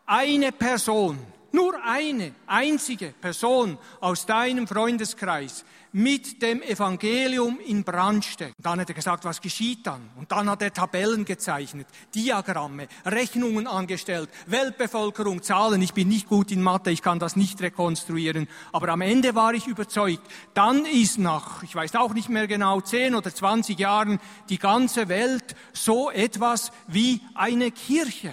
eine 0.07 0.53
Person, 0.53 1.19
nur 1.53 1.75
eine 1.85 2.35
einzige 2.47 3.09
Person 3.21 3.79
aus 4.01 4.27
deinem 4.27 4.67
Freundeskreis 4.67 5.65
mit 5.93 6.41
dem 6.41 6.63
Evangelium 6.63 7.61
in 7.61 7.85
Brand 7.85 8.25
steckt. 8.25 8.55
Dann 8.59 8.81
hat 8.81 8.89
er 8.89 8.95
gesagt, 8.95 9.25
was 9.25 9.41
geschieht 9.41 9.87
dann? 9.87 10.09
Und 10.17 10.33
dann 10.33 10.49
hat 10.49 10.63
er 10.63 10.73
Tabellen 10.73 11.25
gezeichnet, 11.25 11.87
Diagramme, 12.15 12.89
Rechnungen 13.05 13.67
angestellt, 13.67 14.31
Weltbevölkerung, 14.47 15.43
Zahlen. 15.43 15.83
Ich 15.83 15.93
bin 15.93 16.09
nicht 16.09 16.29
gut 16.29 16.51
in 16.51 16.63
Mathe, 16.63 16.91
ich 16.91 17.03
kann 17.03 17.19
das 17.19 17.37
nicht 17.37 17.61
rekonstruieren. 17.61 18.49
Aber 18.73 18.89
am 18.89 19.03
Ende 19.03 19.35
war 19.35 19.53
ich 19.53 19.67
überzeugt, 19.67 20.23
dann 20.55 20.87
ist 20.87 21.19
nach, 21.19 21.63
ich 21.63 21.75
weiß 21.75 21.95
auch 21.97 22.15
nicht 22.15 22.31
mehr 22.31 22.47
genau, 22.47 22.81
10 22.81 23.15
oder 23.15 23.35
20 23.35 23.79
Jahren 23.79 24.19
die 24.49 24.59
ganze 24.59 25.09
Welt 25.09 25.55
so 25.75 26.11
etwas 26.11 26.73
wie 26.87 27.21
eine 27.35 27.71
Kirche. 27.71 28.33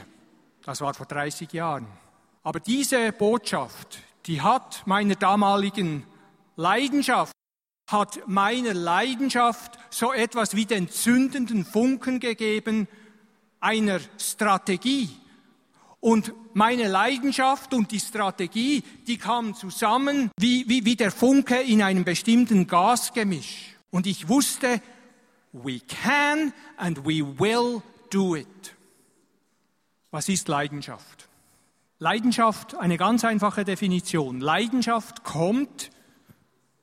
Das 0.70 0.82
war 0.82 0.94
vor 0.94 1.08
30 1.08 1.52
Jahren. 1.52 1.88
Aber 2.44 2.60
diese 2.60 3.12
Botschaft, 3.12 4.04
die 4.28 4.40
hat 4.40 4.84
meiner 4.86 5.16
damaligen 5.16 6.06
Leidenschaft 6.58 7.32
hat 7.90 8.20
meiner 8.28 8.76
Leidenschaft 8.76 9.80
so 9.90 10.14
etwas 10.14 10.56
wie 10.56 10.68
den 10.68 10.88
zündenden 10.88 11.66
Funken 11.66 12.20
gegeben, 12.20 12.88
einer 13.60 14.00
Strategie. 14.20 15.10
Und 16.02 16.34
meine 16.54 16.88
Leidenschaft 16.88 17.74
und 17.74 17.92
die 17.92 18.00
Strategie, 18.00 18.84
die 19.08 19.18
kamen 19.18 19.56
zusammen 19.56 20.30
wie, 20.40 20.70
wie, 20.70 20.86
wie 20.86 20.96
der 20.96 21.10
Funke 21.10 21.60
in 21.60 21.82
einem 21.82 22.04
bestimmten 22.04 22.68
Gasgemisch. 22.68 23.76
Und 23.90 24.06
ich 24.06 24.30
wusste, 24.30 24.84
we 25.52 25.80
can 25.80 26.54
and 26.78 27.00
we 27.08 27.26
will 27.40 27.82
do 28.12 28.36
it. 28.36 28.76
Was 30.12 30.30
ist 30.30 30.48
Leidenschaft? 30.48 31.30
Leidenschaft, 32.00 32.76
eine 32.76 32.98
ganz 32.98 33.24
einfache 33.24 33.66
Definition. 33.66 34.40
Leidenschaft 34.40 35.24
kommt 35.24 35.92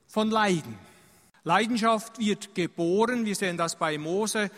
von 0.07 0.31
Leiden. 0.31 0.79
Leidenschaft 1.43 2.19
wird 2.19 2.55
geboren, 2.55 3.25
wir 3.25 3.35
sehen 3.35 3.57
das 3.57 3.77
bei 3.77 3.99
Mose, 3.99 4.51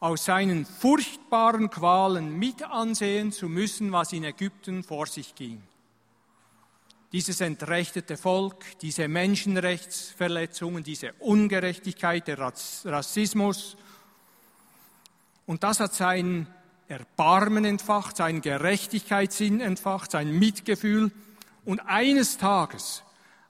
aus 0.00 0.24
seinen 0.24 0.66
furchtbaren 0.66 1.70
Qualen 1.70 2.36
mit 2.38 2.64
ansehen 2.64 3.30
zu 3.30 3.48
müssen, 3.48 3.92
was 3.92 4.12
in 4.12 4.24
Ägypten 4.24 4.82
vor 4.82 5.06
sich 5.06 5.34
ging. 5.34 5.62
Dieses 7.12 7.40
entrechtete 7.40 8.16
Volk, 8.16 8.78
diese 8.80 9.06
Menschenrechtsverletzungen, 9.06 10.82
diese 10.82 11.12
Ungerechtigkeit, 11.20 12.26
der 12.26 12.38
Rassismus. 12.38 13.76
Und 15.46 15.62
das 15.62 15.78
hat 15.78 15.92
sein 15.92 16.46
Erbarmen 16.92 17.64
entfacht, 17.64 18.16
seinen 18.16 18.40
Gerechtigkeitssinn 18.40 19.60
entfacht, 19.60 20.10
sein 20.10 20.30
Mitgefühl. 20.38 21.10
Und 21.64 21.80
eines 21.80 22.38
Tages 22.38 23.02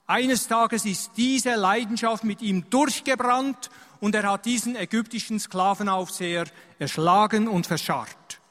eines 0.05 0.47
Tages 0.47 0.85
ist 0.85 1.11
diese 1.15 1.55
Leidenschaft 1.55 2.23
mit 2.23 2.41
ihm 2.41 2.69
durchgebrannt 2.69 3.69
und 4.01 4.15
er 4.15 4.29
hat 4.29 4.45
diesen 4.45 4.75
ägyptischen 4.75 5.39
Sklavenaufseher 5.39 6.45
erschlagen 6.77 7.47
und 7.47 7.67
verscharrt. 7.67 8.41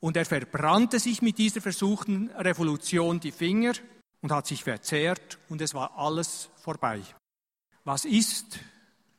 Und 0.00 0.16
er 0.16 0.24
verbrannte 0.24 1.00
sich 1.00 1.22
mit 1.22 1.38
dieser 1.38 1.60
versuchten 1.60 2.30
Revolution 2.36 3.18
die 3.18 3.32
Finger 3.32 3.72
und 4.20 4.30
hat 4.30 4.46
sich 4.46 4.62
verzehrt 4.62 5.38
und 5.48 5.60
es 5.60 5.74
war 5.74 5.98
alles 5.98 6.50
vorbei. 6.62 7.02
Was 7.82 8.04
ist 8.04 8.60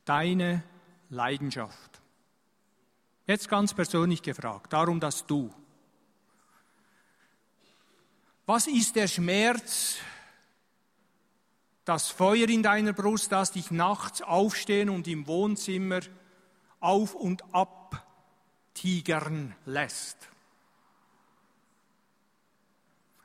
deine 0.06 0.64
Leidenschaft? 1.10 1.89
Jetzt 3.30 3.48
ganz 3.48 3.76
persönlich 3.76 4.24
gefragt, 4.24 4.74
darum 4.74 5.00
dass 5.00 5.24
du. 5.24 5.54
Was 8.48 8.66
ist 8.66 8.96
der 8.96 9.08
Schmerz, 9.08 9.98
das 11.86 12.10
Feuer 12.10 12.50
in 12.50 12.64
deiner 12.64 12.92
Brust, 12.92 13.32
das 13.32 13.52
dich 13.52 13.70
nachts 13.70 14.24
aufstehen 14.24 14.90
und 14.90 15.08
im 15.08 15.28
Wohnzimmer 15.28 16.00
auf 16.80 17.14
und 17.14 17.44
ab 17.54 18.04
tigern 18.74 19.56
lässt. 19.68 20.18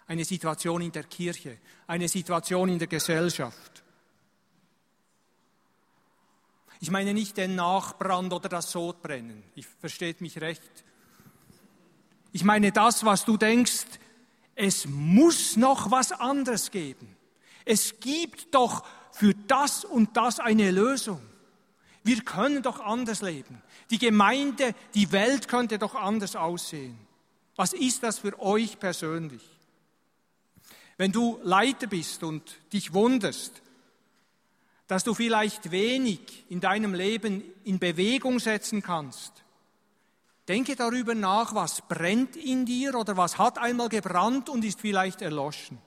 Eine 0.06 0.26
Situation 0.26 0.82
in 0.82 0.92
der 0.92 1.04
Kirche, 1.04 1.56
eine 1.86 2.08
Situation 2.08 2.68
in 2.68 2.78
der 2.78 2.88
Gesellschaft. 2.88 3.73
Ich 6.80 6.90
meine 6.90 7.14
nicht 7.14 7.36
den 7.36 7.54
Nachbrand 7.54 8.32
oder 8.32 8.48
das 8.48 8.70
Sodbrennen, 8.70 9.42
ich 9.54 9.66
versteht 9.66 10.20
mich 10.20 10.40
recht. 10.40 10.84
Ich 12.32 12.44
meine 12.44 12.72
das, 12.72 13.04
was 13.04 13.24
du 13.24 13.36
denkst, 13.36 13.86
es 14.54 14.86
muss 14.86 15.56
noch 15.56 15.90
was 15.90 16.12
anderes 16.12 16.70
geben. 16.70 17.16
Es 17.64 18.00
gibt 18.00 18.54
doch 18.54 18.84
für 19.12 19.34
das 19.46 19.84
und 19.84 20.16
das 20.16 20.40
eine 20.40 20.70
Lösung. 20.70 21.20
Wir 22.02 22.20
können 22.22 22.62
doch 22.62 22.80
anders 22.80 23.22
leben. 23.22 23.62
Die 23.90 23.98
Gemeinde, 23.98 24.74
die 24.94 25.10
Welt 25.12 25.48
könnte 25.48 25.78
doch 25.78 25.94
anders 25.94 26.36
aussehen. 26.36 26.98
Was 27.56 27.72
ist 27.72 28.02
das 28.02 28.18
für 28.18 28.38
euch 28.40 28.78
persönlich? 28.78 29.42
Wenn 30.96 31.12
du 31.12 31.40
Leiter 31.42 31.86
bist 31.86 32.22
und 32.22 32.56
dich 32.72 32.92
wunderst, 32.92 33.62
dass 34.86 35.04
du 35.04 35.14
vielleicht 35.14 35.70
wenig 35.70 36.44
in 36.48 36.60
deinem 36.60 36.94
Leben 36.94 37.42
in 37.64 37.78
Bewegung 37.78 38.38
setzen 38.38 38.82
kannst, 38.82 39.44
denke 40.48 40.76
darüber 40.76 41.14
nach, 41.14 41.54
was 41.54 41.82
brennt 41.82 42.36
in 42.36 42.66
dir 42.66 42.94
oder 42.94 43.16
was 43.16 43.38
hat 43.38 43.58
einmal 43.58 43.88
gebrannt 43.88 44.48
und 44.48 44.64
ist 44.64 44.80
vielleicht 44.80 45.22
erloschen. 45.22 45.78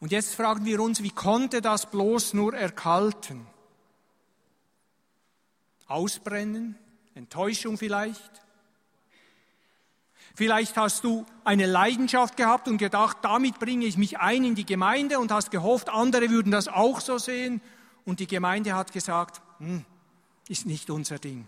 Und 0.00 0.10
jetzt 0.10 0.34
fragen 0.34 0.64
wir 0.64 0.80
uns, 0.80 1.00
wie 1.04 1.10
konnte 1.10 1.60
das 1.60 1.88
bloß 1.88 2.34
nur 2.34 2.54
erkalten? 2.54 3.46
Ausbrennen? 5.86 6.76
Enttäuschung 7.14 7.78
vielleicht? 7.78 8.41
Vielleicht 10.34 10.76
hast 10.76 11.04
du 11.04 11.26
eine 11.44 11.66
Leidenschaft 11.66 12.36
gehabt 12.36 12.66
und 12.66 12.78
gedacht, 12.78 13.18
damit 13.22 13.58
bringe 13.58 13.84
ich 13.84 13.98
mich 13.98 14.18
ein 14.18 14.44
in 14.44 14.54
die 14.54 14.64
Gemeinde 14.64 15.18
und 15.18 15.30
hast 15.30 15.50
gehofft, 15.50 15.90
andere 15.90 16.30
würden 16.30 16.52
das 16.52 16.68
auch 16.68 17.00
so 17.00 17.18
sehen. 17.18 17.60
Und 18.04 18.20
die 18.20 18.26
Gemeinde 18.26 18.74
hat 18.74 18.92
gesagt, 18.92 19.42
hm, 19.58 19.84
ist 20.48 20.66
nicht 20.66 20.90
unser 20.90 21.18
Ding. 21.18 21.46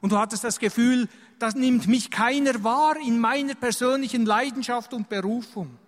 Und 0.00 0.12
du 0.12 0.18
hattest 0.18 0.44
das 0.44 0.58
Gefühl, 0.58 1.08
das 1.38 1.54
nimmt 1.54 1.86
mich 1.86 2.10
keiner 2.10 2.62
wahr 2.64 2.96
in 2.96 3.18
meiner 3.18 3.54
persönlichen 3.54 4.26
Leidenschaft 4.26 4.94
und 4.94 5.08
Berufung. 5.08 5.78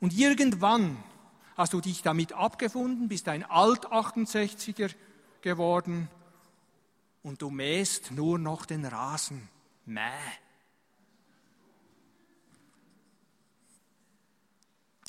Und 0.00 0.16
irgendwann 0.16 0.96
hast 1.56 1.72
du 1.72 1.80
dich 1.80 2.02
damit 2.02 2.32
abgefunden, 2.32 3.08
bist 3.08 3.28
ein 3.28 3.44
Alt-68er 3.44 4.94
geworden 5.40 6.08
und 7.22 7.40
du 7.42 7.50
mähst 7.50 8.10
nur 8.10 8.38
noch 8.38 8.66
den 8.66 8.84
Rasen. 8.84 9.48
Mäh. 9.86 10.00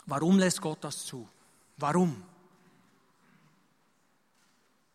Warum 0.05 0.37
lässt 0.37 0.61
Gott 0.61 0.83
das 0.83 1.05
zu? 1.05 1.27
Warum? 1.77 2.23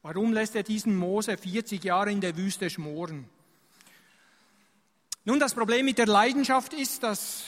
Warum 0.03 0.33
lässt 0.33 0.55
er 0.55 0.63
diesen 0.63 0.97
Mose 0.97 1.37
40 1.37 1.83
Jahre 1.85 2.11
in 2.11 2.21
der 2.21 2.37
Wüste 2.37 2.71
schmoren? 2.71 3.29
Nun, 5.25 5.39
das 5.39 5.55
Problem 5.55 5.85
mit 5.85 5.99
der 5.99 6.07
Leidenschaft 6.07 6.73
ist, 6.73 7.03
dass 7.03 7.45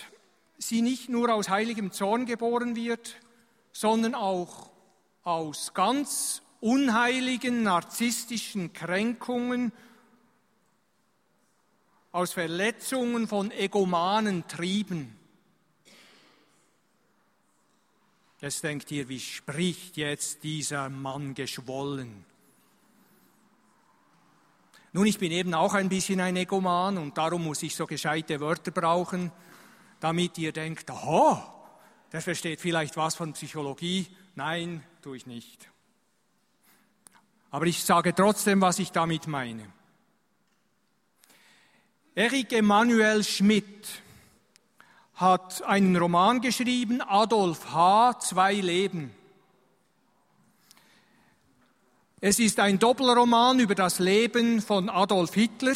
sie 0.59 0.83
nicht 0.83 1.09
nur 1.09 1.33
aus 1.33 1.48
heiligem 1.48 1.92
Zorn 1.92 2.27
geboren 2.27 2.77
wird, 2.77 3.16
sondern 3.72 4.14
auch 4.14 4.70
aus 5.25 5.72
ganz 5.72 6.42
unheiligen 6.61 7.62
narzisstischen 7.62 8.72
Kränkungen 8.72 9.72
aus 12.12 12.35
Verletzungen 12.35 13.27
von 13.27 13.51
egomanen 13.51 14.46
Trieben. 14.46 15.16
Jetzt 18.42 18.64
denkt 18.64 18.90
ihr, 18.90 19.09
wie 19.09 19.20
spricht 19.20 19.96
jetzt 19.96 20.42
dieser 20.42 20.88
Mann 20.88 21.33
geschwollen? 21.33 22.24
Nun, 24.92 25.07
ich 25.07 25.20
bin 25.20 25.31
eben 25.31 25.55
auch 25.55 25.74
ein 25.74 25.88
bisschen 25.88 26.20
ein 26.20 26.35
Egoman 26.35 26.98
und 26.98 27.16
darum 27.16 27.44
muss 27.44 27.62
ich 27.62 27.76
so 27.76 27.87
gescheite 27.87 28.40
Wörter 28.40 28.72
brauchen, 28.72 29.31
damit 30.00 30.37
ihr 30.38 30.50
denkt, 30.50 30.90
oh, 30.90 31.38
der 32.11 32.20
versteht 32.20 32.61
vielleicht 32.61 32.96
was 32.96 33.14
von 33.14 33.33
Psychologie. 33.33 34.09
Nein, 34.35 34.83
tue 35.02 35.18
ich 35.18 35.26
nicht. 35.26 35.70
Aber 37.52 37.66
ich 37.66 37.85
sage 37.85 38.12
trotzdem, 38.12 38.61
was 38.61 38.81
ich 38.81 38.90
damit 38.90 39.28
meine. 39.28 39.72
Eric 42.16 42.52
Emanuel 42.52 43.22
Schmidt 43.22 44.02
hat 45.14 45.62
einen 45.62 45.96
Roman 45.96 46.40
geschrieben, 46.40 47.01
Adolf 47.01 47.72
H., 47.72 48.18
Zwei 48.20 48.55
Leben. 48.55 49.12
Es 52.20 52.38
ist 52.38 52.61
ein 52.61 52.79
Doppelroman 52.79 53.59
über 53.59 53.75
das 53.75 53.98
Leben 53.98 54.62
von 54.62 54.88
Adolf 54.88 55.35
Hitler, 55.35 55.75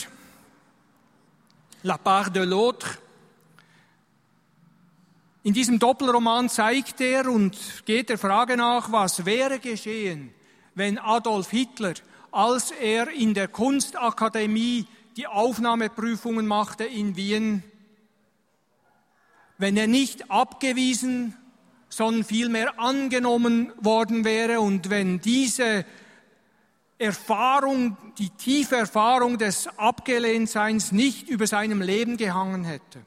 La 1.82 1.98
part 1.98 2.34
de 2.34 2.44
l'autre. 2.44 2.98
In 5.42 5.52
diesem 5.52 5.78
Doppelroman 5.78 6.48
zeigt 6.48 7.00
er 7.00 7.30
und 7.30 7.56
geht 7.84 8.08
der 8.08 8.18
Frage 8.18 8.56
nach, 8.56 8.90
was 8.90 9.24
wäre 9.24 9.60
geschehen, 9.60 10.34
wenn 10.74 10.98
Adolf 10.98 11.50
Hitler, 11.50 11.94
als 12.32 12.72
er 12.72 13.08
in 13.10 13.34
der 13.34 13.48
Kunstakademie 13.48 14.86
die 15.16 15.26
Aufnahmeprüfungen 15.26 16.46
machte 16.46 16.84
in 16.84 17.14
Wien, 17.14 17.62
wenn 19.58 19.76
er 19.76 19.86
nicht 19.86 20.30
abgewiesen, 20.30 21.34
sondern 21.88 22.24
vielmehr 22.24 22.78
angenommen 22.78 23.72
worden 23.80 24.24
wäre 24.24 24.60
und 24.60 24.90
wenn 24.90 25.20
diese 25.20 25.84
Erfahrung, 26.98 27.96
die 28.18 28.30
tiefe 28.30 28.76
Erfahrung 28.76 29.38
des 29.38 29.68
Abgelehntseins 29.78 30.92
nicht 30.92 31.28
über 31.28 31.46
seinem 31.46 31.82
Leben 31.82 32.16
gehangen 32.16 32.64
hätte. 32.64 33.04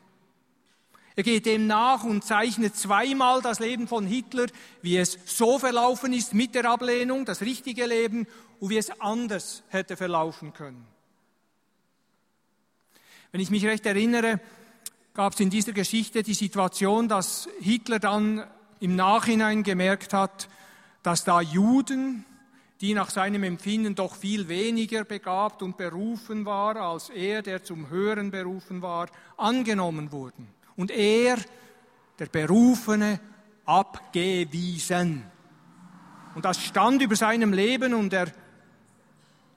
Er 1.16 1.24
geht 1.24 1.48
dem 1.48 1.68
nach 1.68 2.04
und 2.04 2.24
zeichnet 2.24 2.76
zweimal 2.76 3.42
das 3.42 3.60
Leben 3.60 3.88
von 3.88 4.06
Hitler, 4.06 4.46
wie 4.82 4.98
es 4.98 5.18
so 5.26 5.60
verlaufen 5.60 6.14
ist 6.14 6.34
mit 6.34 6.56
der 6.56 6.66
Ablehnung, 6.66 7.26
das 7.26 7.42
richtige 7.42 7.86
Leben, 7.88 8.26
und 8.60 8.70
wie 8.70 8.78
es 8.78 8.90
anders 9.02 9.64
hätte 9.70 9.98
verlaufen 9.98 10.54
können. 10.54 10.86
Wenn 13.32 13.42
ich 13.42 13.50
mich 13.50 13.66
recht 13.66 13.86
erinnere, 13.86 14.40
gab 15.20 15.34
es 15.34 15.42
in 15.42 15.50
dieser 15.50 15.74
Geschichte 15.74 16.24
die 16.24 16.34
Situation, 16.34 17.10
dass 17.10 17.50
Hitler 17.60 18.00
dann 18.00 18.46
im 18.80 18.96
Nachhinein 18.96 19.64
gemerkt 19.64 20.14
hat, 20.14 20.48
dass 21.04 21.26
da 21.26 21.42
Juden, 21.42 22.24
die 22.80 22.94
nach 22.94 23.10
seinem 23.10 23.44
Empfinden 23.44 23.96
doch 23.96 24.16
viel 24.16 24.48
weniger 24.48 25.04
begabt 25.04 25.62
und 25.62 25.76
berufen 25.76 26.46
war 26.46 26.78
als 26.78 27.10
er, 27.10 27.42
der 27.42 27.66
zum 27.66 27.90
Hören 27.90 28.32
berufen 28.32 28.82
war, 28.82 29.10
angenommen 29.36 30.14
wurden. 30.14 30.48
Und 30.78 30.90
er, 30.90 31.38
der 32.18 32.28
Berufene, 32.28 33.20
abgewiesen. 33.66 35.26
Und 36.34 36.46
das 36.46 36.64
stand 36.64 37.02
über 37.02 37.18
seinem 37.18 37.52
Leben 37.52 37.94
und 37.94 38.14
er 38.14 38.32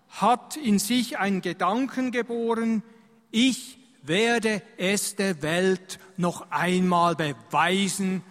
hat 0.08 0.56
in 0.56 0.80
sich 0.80 1.18
einen 1.18 1.40
Gedanken 1.40 2.10
geboren, 2.10 2.82
ich 3.30 3.78
werde 4.02 4.62
es 4.76 5.16
der 5.16 5.42
Welt 5.42 5.98
noch 6.16 6.50
einmal 6.50 7.14
beweisen, 7.14 8.22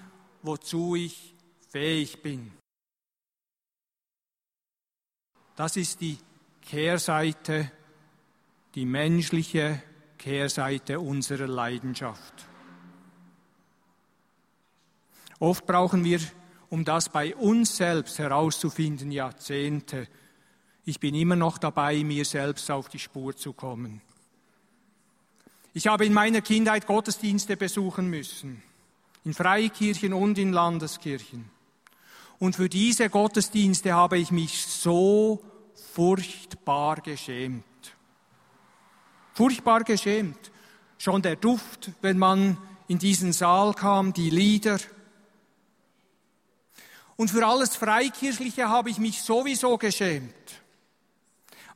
wozu 0.41 0.95
ich 0.95 1.35
fähig 1.69 2.21
bin. 2.21 2.51
Das 5.55 5.77
ist 5.77 6.01
die 6.01 6.17
Kehrseite, 6.61 7.71
die 8.75 8.85
menschliche 8.85 9.81
Kehrseite 10.17 10.99
unserer 10.99 11.47
Leidenschaft. 11.47 12.33
Oft 15.39 15.65
brauchen 15.65 16.03
wir, 16.03 16.19
um 16.69 16.85
das 16.85 17.09
bei 17.09 17.35
uns 17.35 17.75
selbst 17.75 18.19
herauszufinden, 18.19 19.11
Jahrzehnte. 19.11 20.07
Ich 20.85 20.99
bin 20.99 21.15
immer 21.15 21.35
noch 21.35 21.57
dabei, 21.57 22.03
mir 22.03 22.25
selbst 22.25 22.69
auf 22.69 22.89
die 22.89 22.99
Spur 22.99 23.35
zu 23.35 23.51
kommen. 23.51 24.01
Ich 25.73 25.87
habe 25.87 26.05
in 26.05 26.13
meiner 26.13 26.41
Kindheit 26.41 26.85
Gottesdienste 26.85 27.55
besuchen 27.55 28.09
müssen, 28.09 28.61
in 29.23 29.33
Freikirchen 29.33 30.13
und 30.13 30.37
in 30.37 30.51
Landeskirchen. 30.51 31.49
Und 32.39 32.55
für 32.55 32.67
diese 32.67 33.09
Gottesdienste 33.09 33.93
habe 33.93 34.17
ich 34.17 34.31
mich 34.31 34.65
so 34.65 35.43
furchtbar 35.93 36.97
geschämt. 36.97 37.63
Furchtbar 39.33 39.83
geschämt. 39.83 40.51
Schon 40.97 41.21
der 41.21 41.35
Duft, 41.35 41.91
wenn 42.01 42.17
man 42.17 42.57
in 42.87 42.99
diesen 42.99 43.31
Saal 43.31 43.73
kam, 43.73 44.11
die 44.11 44.29
Lieder. 44.29 44.77
Und 47.15 47.29
für 47.29 47.45
alles 47.45 47.75
Freikirchliche 47.75 48.67
habe 48.67 48.89
ich 48.89 48.97
mich 48.97 49.21
sowieso 49.21 49.77
geschämt, 49.77 50.33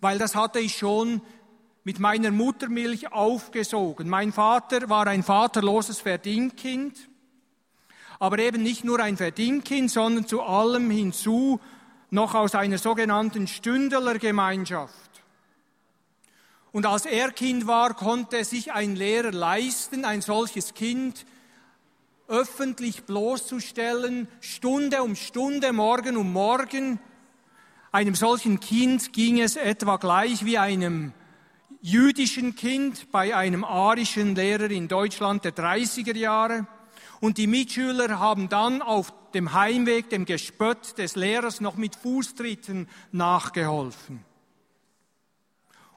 weil 0.01 0.17
das 0.17 0.35
hatte 0.35 0.59
ich 0.59 0.77
schon 0.77 1.21
mit 1.85 1.99
meiner 1.99 2.31
Muttermilch 2.31 3.13
aufgesogen. 3.13 4.09
Mein 4.09 4.33
Vater 4.33 4.89
war 4.89 5.05
ein 5.05 5.21
vaterloses 5.21 6.01
Verdingkind, 6.01 6.97
aber 8.19 8.39
eben 8.39 8.63
nicht 8.63 8.83
nur 8.83 8.99
ein 8.99 9.17
Verdingkind, 9.17 9.91
sondern 9.91 10.27
zu 10.27 10.41
allem 10.41 10.89
hinzu 10.89 11.61
noch 12.09 12.33
aus 12.33 12.55
einer 12.55 12.79
sogenannten 12.79 13.45
Stündelergemeinschaft. 13.45 14.93
Und 16.71 16.87
als 16.87 17.05
er 17.05 17.31
Kind 17.31 17.67
war, 17.67 17.93
konnte 17.93 18.43
sich 18.43 18.73
ein 18.73 18.95
Lehrer 18.95 19.31
leisten, 19.31 20.05
ein 20.05 20.21
solches 20.21 20.73
Kind 20.73 21.23
öffentlich 22.27 23.03
bloßzustellen, 23.03 24.27
Stunde 24.41 25.03
um 25.03 25.15
Stunde, 25.15 25.71
Morgen 25.71 26.17
um 26.17 26.33
Morgen. 26.33 26.99
Einem 27.91 28.15
solchen 28.15 28.59
Kind 28.59 29.13
ging 29.13 29.39
es 29.39 29.55
etwa 29.55 29.97
gleich 29.97 30.45
wie 30.45 30.57
einem 30.57 31.13
jüdischen 31.85 32.55
Kind 32.55 33.11
bei 33.11 33.35
einem 33.35 33.63
arischen 33.63 34.33
Lehrer 34.33 34.71
in 34.71 34.87
Deutschland 34.87 35.45
der 35.45 35.55
30er 35.55 36.15
Jahre. 36.17 36.65
Und 37.19 37.37
die 37.37 37.45
Mitschüler 37.45 38.19
haben 38.19 38.49
dann 38.49 38.81
auf 38.81 39.13
dem 39.35 39.53
Heimweg 39.53 40.09
dem 40.09 40.25
Gespött 40.25 40.97
des 40.97 41.15
Lehrers 41.15 41.61
noch 41.61 41.75
mit 41.75 41.95
Fußtritten 41.95 42.89
nachgeholfen. 43.11 44.25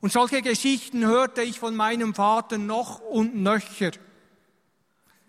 Und 0.02 0.12
solche 0.12 0.42
Geschichten 0.42 1.06
hörte 1.06 1.42
ich 1.42 1.58
von 1.58 1.74
meinem 1.74 2.14
Vater 2.14 2.58
noch 2.58 3.00
und 3.00 3.36
nöcher. 3.36 3.92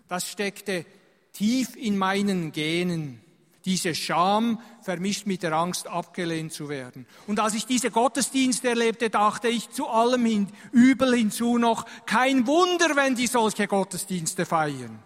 Das 0.08 0.28
steckte 0.30 0.84
tief 1.32 1.74
in 1.74 1.96
meinen 1.96 2.52
Genen. 2.52 3.22
Diese 3.70 3.94
Scham 3.94 4.60
vermischt 4.82 5.26
mit 5.26 5.44
der 5.44 5.52
Angst, 5.52 5.86
abgelehnt 5.86 6.52
zu 6.52 6.68
werden. 6.68 7.06
Und 7.28 7.38
als 7.38 7.54
ich 7.54 7.66
diese 7.66 7.92
Gottesdienste 7.92 8.70
erlebte, 8.70 9.10
dachte 9.10 9.46
ich 9.46 9.70
zu 9.70 9.86
allem 9.86 10.26
hin, 10.26 10.48
Übel 10.72 11.14
hinzu 11.14 11.56
noch, 11.56 11.86
kein 12.04 12.48
Wunder, 12.48 12.96
wenn 12.96 13.14
die 13.14 13.28
solche 13.28 13.68
Gottesdienste 13.68 14.44
feiern. 14.44 14.98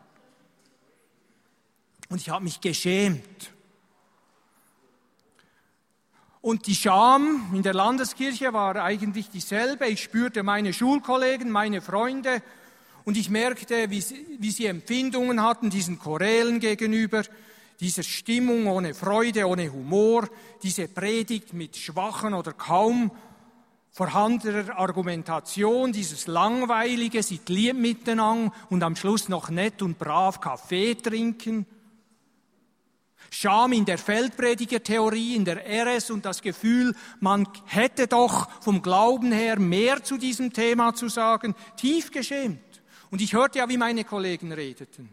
Und 2.09 2.22
ich 2.22 2.31
habe 2.31 2.44
mich 2.44 2.62
geschämt. 2.62 3.53
Und 6.40 6.66
die 6.66 6.74
Scham 6.74 7.50
in 7.53 7.62
der 7.62 7.74
Landeskirche 7.74 8.55
war 8.55 8.77
eigentlich 8.77 9.29
dieselbe. 9.29 9.88
Ich 9.88 10.03
spürte 10.03 10.42
meine 10.42 10.72
Schulkollegen, 10.72 11.50
meine 11.50 11.83
Freunde 11.83 12.42
und 13.05 13.18
ich 13.18 13.29
merkte, 13.29 13.90
wie 13.90 14.00
sie, 14.00 14.24
wie 14.38 14.50
sie 14.50 14.64
Empfindungen 14.64 15.42
hatten 15.42 15.68
diesen 15.68 15.98
Chorälen 15.98 16.61
gegenüber, 16.61 17.24
dieser 17.81 18.03
Stimmung 18.03 18.67
ohne 18.67 18.95
Freude, 18.95 19.47
ohne 19.47 19.73
Humor, 19.73 20.29
diese 20.63 20.89
Predigt 20.89 21.53
mit 21.53 21.77
schwachen 21.77 22.35
oder 22.35 22.53
kaum 22.53 23.11
vorhandener 23.95 24.77
Argumentation, 24.77 25.93
dieses 25.93 26.27
langweilige, 26.27 27.23
sie 27.23 27.41
lieb 27.47 27.77
miteinander 27.77 28.53
und 28.69 28.83
am 28.83 28.97
Schluss 28.97 29.29
noch 29.29 29.51
nett 29.51 29.83
und 29.83 29.99
brav 29.99 30.41
Kaffee 30.41 30.97
trinken. 30.97 31.67
Scham 33.31 33.73
in 33.73 33.85
der 33.85 33.99
Feldpredigertheorie, 33.99 35.37
in 35.37 35.45
der 35.45 35.65
RS 35.65 36.11
und 36.11 36.25
das 36.25 36.43
Gefühl, 36.43 36.95
man 37.21 37.49
hätte 37.67 38.07
doch 38.07 38.49
vom 38.61 38.83
Glauben 38.83 39.33
her 39.33 39.59
mehr 39.59 40.03
zu 40.03 40.17
diesem 40.19 40.53
Thema 40.53 40.95
zu 40.95 41.09
sagen, 41.09 41.55
tief 41.77 42.11
geschämt. 42.11 42.61
Und 43.11 43.21
ich 43.21 43.33
hörte 43.33 43.59
ja, 43.59 43.69
wie 43.69 43.77
meine 43.77 44.05
Kollegen 44.05 44.53
redeten. 44.53 45.09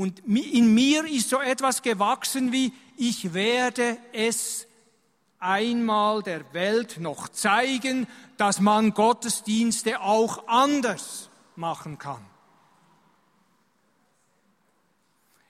Und 0.00 0.20
in 0.26 0.72
mir 0.72 1.04
ist 1.04 1.28
so 1.28 1.42
etwas 1.42 1.82
gewachsen 1.82 2.52
wie, 2.52 2.72
ich 2.96 3.34
werde 3.34 3.98
es 4.14 4.66
einmal 5.38 6.22
der 6.22 6.54
Welt 6.54 6.96
noch 7.00 7.28
zeigen, 7.28 8.06
dass 8.38 8.60
man 8.60 8.94
Gottesdienste 8.94 10.00
auch 10.00 10.48
anders 10.48 11.28
machen 11.54 11.98
kann. 11.98 12.24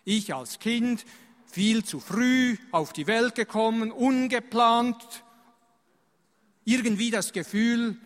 Ich 0.03 0.35
als 0.35 0.59
Kind 0.59 1.07
viel 1.47 1.85
zu 1.85 2.01
früh 2.01 2.57
auf 2.73 2.93
die 2.93 3.07
Welt 3.07 3.37
gekommen, 3.37 3.93
ungeplant, 3.93 5.23
irgendwie 6.65 7.13
das 7.13 7.33
Gefühl, 7.33 7.99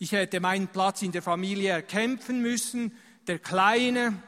ich 0.00 0.10
hätte 0.10 0.40
meinen 0.40 0.66
Platz 0.66 1.02
in 1.02 1.12
der 1.12 1.22
Familie 1.22 1.70
erkämpfen 1.70 2.42
müssen, 2.42 2.90
der 3.28 3.38
Kleine. 3.38 4.20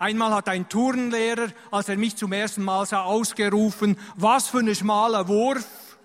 Einmal 0.00 0.32
hat 0.32 0.48
ein 0.48 0.66
Turnlehrer, 0.66 1.48
als 1.70 1.90
er 1.90 1.98
mich 1.98 2.16
zum 2.16 2.32
ersten 2.32 2.64
Mal 2.64 2.86
sah, 2.86 3.02
ausgerufen, 3.02 3.98
was 4.16 4.48
für 4.48 4.60
ein 4.60 4.74
schmaler 4.74 5.28
Wurf. 5.28 5.98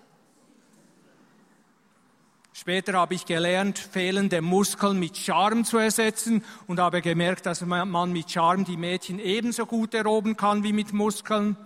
Später 2.52 2.92
habe 2.92 3.14
ich 3.14 3.24
gelernt, 3.24 3.78
fehlende 3.78 4.42
Muskeln 4.42 4.98
mit 4.98 5.16
Charme 5.16 5.64
zu 5.64 5.78
ersetzen 5.78 6.44
und 6.66 6.78
habe 6.78 7.00
gemerkt, 7.00 7.46
dass 7.46 7.62
man 7.62 8.12
mit 8.12 8.30
Charme 8.30 8.66
die 8.66 8.76
Mädchen 8.76 9.18
ebenso 9.18 9.64
gut 9.64 9.94
eroben 9.94 10.36
kann 10.36 10.62
wie 10.62 10.74
mit 10.74 10.92
Muskeln. 10.92 11.56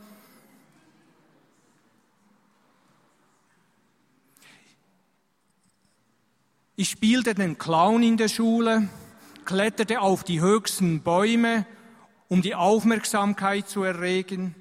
Ich 6.76 6.90
spielte 6.90 7.34
den 7.34 7.58
Clown 7.58 8.04
in 8.04 8.16
der 8.16 8.28
Schule, 8.28 8.88
kletterte 9.44 10.00
auf 10.00 10.22
die 10.22 10.40
höchsten 10.40 11.02
Bäume, 11.02 11.66
um 12.30 12.42
die 12.42 12.54
Aufmerksamkeit 12.54 13.68
zu 13.68 13.82
erregen. 13.82 14.54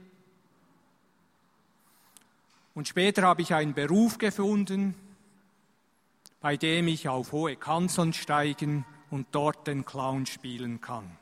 Und 2.74 2.88
später 2.88 3.22
habe 3.22 3.44
ich 3.44 3.54
einen 3.54 3.76
Beruf 3.76 4.18
gefunden, 4.18 4.96
bei 6.42 6.58
dem 6.58 6.88
ich 6.88 7.08
auf 7.08 7.32
hohe 7.32 7.56
Kanzeln 7.56 8.14
steigen 8.14 8.86
und 9.12 9.28
dort 9.32 9.68
den 9.68 9.86
Clown 9.86 10.26
spielen 10.26 10.82
kann. 10.82 11.18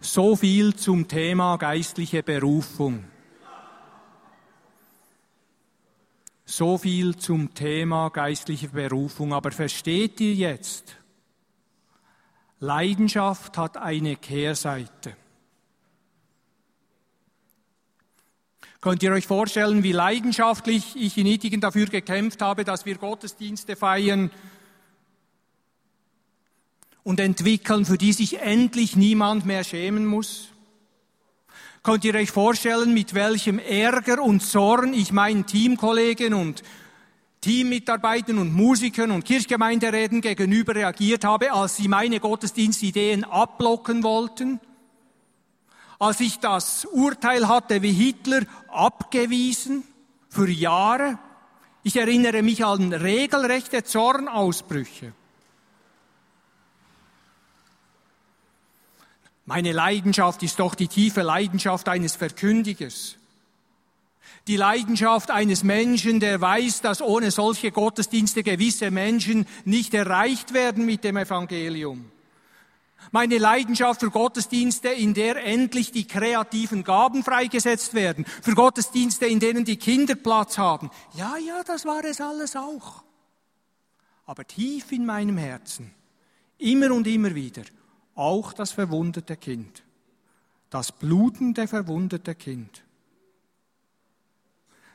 So 0.00 0.36
viel 0.36 0.74
zum 0.74 1.08
Thema 1.08 1.56
geistliche 1.56 2.22
Berufung. 2.22 3.04
So 6.44 6.76
viel 6.76 7.16
zum 7.16 7.54
Thema 7.54 8.10
geistliche 8.10 8.68
Berufung. 8.68 9.32
Aber 9.32 9.52
versteht 9.52 10.20
ihr 10.20 10.34
jetzt? 10.34 10.99
Leidenschaft 12.60 13.56
hat 13.56 13.78
eine 13.78 14.16
Kehrseite. 14.16 15.16
Könnt 18.82 19.02
ihr 19.02 19.12
euch 19.12 19.26
vorstellen, 19.26 19.82
wie 19.82 19.92
leidenschaftlich 19.92 20.94
ich 20.94 21.18
in 21.18 21.26
Itigen 21.26 21.60
dafür 21.60 21.86
gekämpft 21.86 22.40
habe, 22.42 22.64
dass 22.64 22.86
wir 22.86 22.96
Gottesdienste 22.96 23.76
feiern 23.76 24.30
und 27.02 27.18
entwickeln, 27.18 27.84
für 27.84 27.98
die 27.98 28.12
sich 28.12 28.40
endlich 28.40 28.94
niemand 28.94 29.46
mehr 29.46 29.64
schämen 29.64 30.06
muss? 30.06 30.48
Könnt 31.82 32.04
ihr 32.04 32.14
euch 32.14 32.30
vorstellen, 32.30 32.92
mit 32.92 33.14
welchem 33.14 33.58
Ärger 33.58 34.22
und 34.22 34.40
Zorn 34.40 34.92
ich 34.92 35.12
meinen 35.12 35.46
Teamkollegen 35.46 36.34
und 36.34 36.62
Teammitarbeitern 37.40 38.38
und 38.38 38.54
Musikern 38.54 39.10
und 39.10 39.24
Kirchgemeinderäten 39.24 40.20
gegenüber 40.20 40.74
reagiert 40.74 41.24
habe, 41.24 41.52
als 41.52 41.76
sie 41.76 41.88
meine 41.88 42.20
Gottesdienstideen 42.20 43.24
abblocken 43.24 44.02
wollten? 44.02 44.60
als 46.00 46.18
ich 46.20 46.38
das 46.38 46.86
Urteil 46.86 47.46
hatte 47.46 47.82
wie 47.82 47.92
Hitler 47.92 48.40
abgewiesen 48.68 49.84
für 50.30 50.48
Jahre. 50.48 51.18
Ich 51.82 51.96
erinnere 51.96 52.42
mich 52.42 52.64
an 52.64 52.92
regelrechte 52.92 53.84
Zornausbrüche. 53.84 55.12
Meine 59.44 59.72
Leidenschaft 59.72 60.42
ist 60.42 60.58
doch 60.58 60.74
die 60.74 60.88
tiefe 60.88 61.20
Leidenschaft 61.20 61.88
eines 61.88 62.16
Verkündigers. 62.16 63.16
Die 64.50 64.56
Leidenschaft 64.56 65.30
eines 65.30 65.62
Menschen, 65.62 66.18
der 66.18 66.40
weiß, 66.40 66.80
dass 66.80 67.00
ohne 67.00 67.30
solche 67.30 67.70
Gottesdienste 67.70 68.42
gewisse 68.42 68.90
Menschen 68.90 69.46
nicht 69.64 69.94
erreicht 69.94 70.52
werden 70.52 70.84
mit 70.84 71.04
dem 71.04 71.18
Evangelium 71.18 72.10
meine 73.12 73.38
Leidenschaft 73.38 74.00
für 74.00 74.10
Gottesdienste, 74.10 74.88
in 74.88 75.14
der 75.14 75.44
endlich 75.44 75.92
die 75.92 76.04
kreativen 76.08 76.82
Gaben 76.82 77.22
freigesetzt 77.22 77.94
werden, 77.94 78.24
für 78.24 78.56
Gottesdienste, 78.56 79.26
in 79.26 79.38
denen 79.38 79.64
die 79.64 79.76
Kinder 79.76 80.16
Platz 80.16 80.58
haben. 80.58 80.90
Ja, 81.14 81.36
ja, 81.36 81.62
das 81.64 81.84
war 81.84 82.04
es 82.04 82.20
alles 82.20 82.56
auch. 82.56 83.04
Aber 84.26 84.44
tief 84.44 84.90
in 84.90 85.06
meinem 85.06 85.38
Herzen, 85.38 85.92
immer 86.58 86.92
und 86.92 87.06
immer 87.06 87.36
wieder, 87.36 87.62
auch 88.16 88.52
das 88.52 88.72
verwundete 88.72 89.36
Kind, 89.36 89.84
das 90.70 90.90
blutende 90.90 91.68
verwundete 91.68 92.34
Kind, 92.34 92.82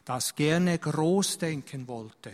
das 0.05 0.35
gerne 0.35 0.77
groß 0.77 1.39
denken 1.39 1.87
wollte, 1.87 2.31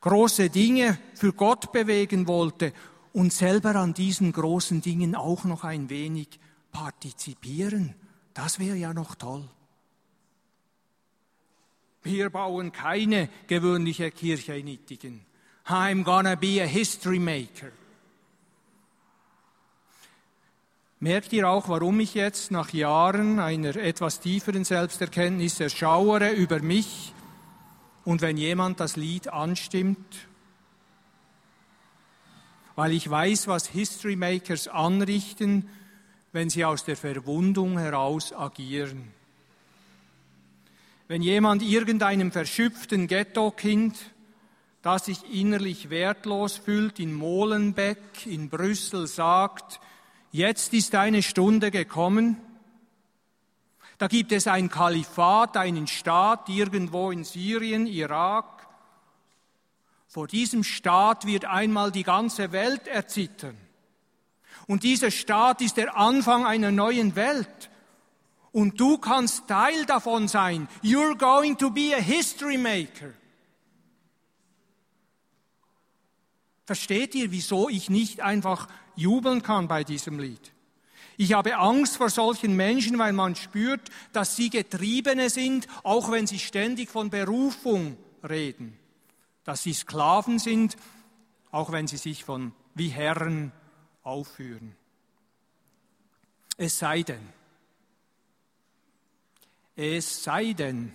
große 0.00 0.50
Dinge 0.50 0.98
für 1.14 1.32
Gott 1.32 1.72
bewegen 1.72 2.26
wollte 2.26 2.72
und 3.12 3.32
selber 3.32 3.76
an 3.76 3.94
diesen 3.94 4.32
großen 4.32 4.80
Dingen 4.80 5.14
auch 5.14 5.44
noch 5.44 5.62
ein 5.64 5.88
wenig 5.88 6.40
partizipieren. 6.72 7.94
Das 8.32 8.58
wäre 8.58 8.76
ja 8.76 8.92
noch 8.92 9.14
toll. 9.14 9.48
Wir 12.02 12.28
bauen 12.28 12.72
keine 12.72 13.30
gewöhnliche 13.46 14.10
Kirche 14.10 14.56
in 14.56 14.68
Ittigen. 14.68 15.24
I'm 15.66 16.02
gonna 16.02 16.34
be 16.34 16.60
a 16.62 16.66
history 16.66 17.18
maker. 17.18 17.72
Merkt 21.04 21.34
ihr 21.34 21.46
auch, 21.46 21.68
warum 21.68 22.00
ich 22.00 22.14
jetzt 22.14 22.50
nach 22.50 22.72
Jahren 22.72 23.38
einer 23.38 23.76
etwas 23.76 24.20
tieferen 24.20 24.64
Selbsterkenntnis 24.64 25.60
erschauere 25.60 26.30
über 26.30 26.60
mich 26.60 27.12
und 28.06 28.22
wenn 28.22 28.38
jemand 28.38 28.80
das 28.80 28.96
Lied 28.96 29.28
anstimmt? 29.28 29.98
weil 32.74 32.92
ich 32.92 33.08
weiß, 33.08 33.48
was 33.48 33.66
History 33.66 34.16
Makers 34.16 34.66
anrichten, 34.66 35.68
wenn 36.32 36.48
sie 36.48 36.64
aus 36.64 36.86
der 36.86 36.96
Verwundung 36.96 37.78
heraus 37.78 38.32
agieren. 38.32 39.12
Wenn 41.06 41.20
jemand 41.20 41.62
irgendeinem 41.62 42.32
verschüpften 42.32 43.08
Ghetto-Kind, 43.08 43.94
das 44.80 45.04
sich 45.04 45.18
innerlich 45.30 45.90
wertlos 45.90 46.56
fühlt, 46.56 46.98
in 46.98 47.12
Molenbeek 47.12 48.26
in 48.26 48.48
Brüssel 48.48 49.06
sagt, 49.06 49.80
jetzt 50.34 50.74
ist 50.74 50.96
eine 50.96 51.22
Stunde 51.22 51.70
gekommen, 51.70 52.36
da 53.98 54.08
gibt 54.08 54.32
es 54.32 54.48
ein 54.48 54.68
Kalifat, 54.68 55.56
einen 55.56 55.86
Staat 55.86 56.48
irgendwo 56.48 57.12
in 57.12 57.22
Syrien, 57.22 57.86
Irak, 57.86 58.66
vor 60.08 60.26
diesem 60.26 60.64
Staat 60.64 61.24
wird 61.24 61.44
einmal 61.44 61.92
die 61.92 62.02
ganze 62.02 62.50
Welt 62.50 62.88
erzittern. 62.88 63.56
Und 64.66 64.82
dieser 64.82 65.12
Staat 65.12 65.60
ist 65.60 65.76
der 65.76 65.96
Anfang 65.96 66.44
einer 66.44 66.72
neuen 66.72 67.14
Welt. 67.14 67.70
Und 68.50 68.80
du 68.80 68.98
kannst 68.98 69.46
Teil 69.46 69.86
davon 69.86 70.26
sein. 70.26 70.68
You're 70.82 71.16
going 71.16 71.56
to 71.58 71.70
be 71.70 71.94
a 71.96 72.00
history 72.00 72.58
maker. 72.58 73.12
Versteht 76.64 77.14
ihr, 77.14 77.30
wieso 77.30 77.68
ich 77.68 77.90
nicht 77.90 78.20
einfach 78.20 78.68
jubeln 78.96 79.42
kann 79.42 79.68
bei 79.68 79.84
diesem 79.84 80.18
Lied? 80.18 80.52
Ich 81.16 81.32
habe 81.32 81.56
Angst 81.56 81.96
vor 81.96 82.10
solchen 82.10 82.56
Menschen, 82.56 82.98
weil 82.98 83.12
man 83.12 83.36
spürt, 83.36 83.88
dass 84.12 84.36
sie 84.36 84.50
Getriebene 84.50 85.30
sind, 85.30 85.68
auch 85.84 86.10
wenn 86.10 86.26
sie 86.26 86.40
ständig 86.40 86.90
von 86.90 87.10
Berufung 87.10 87.96
reden 88.28 88.78
dass 89.44 89.62
sie 89.62 89.74
Sklaven 89.74 90.38
sind, 90.38 90.76
auch 91.50 91.70
wenn 91.70 91.86
sie 91.86 91.98
sich 91.98 92.24
von 92.24 92.52
wie 92.74 92.88
Herren 92.88 93.52
aufführen. 94.02 94.74
Es 96.56 96.78
sei 96.78 97.02
denn, 97.02 97.28
es 99.76 100.24
sei 100.24 100.52
denn, 100.52 100.92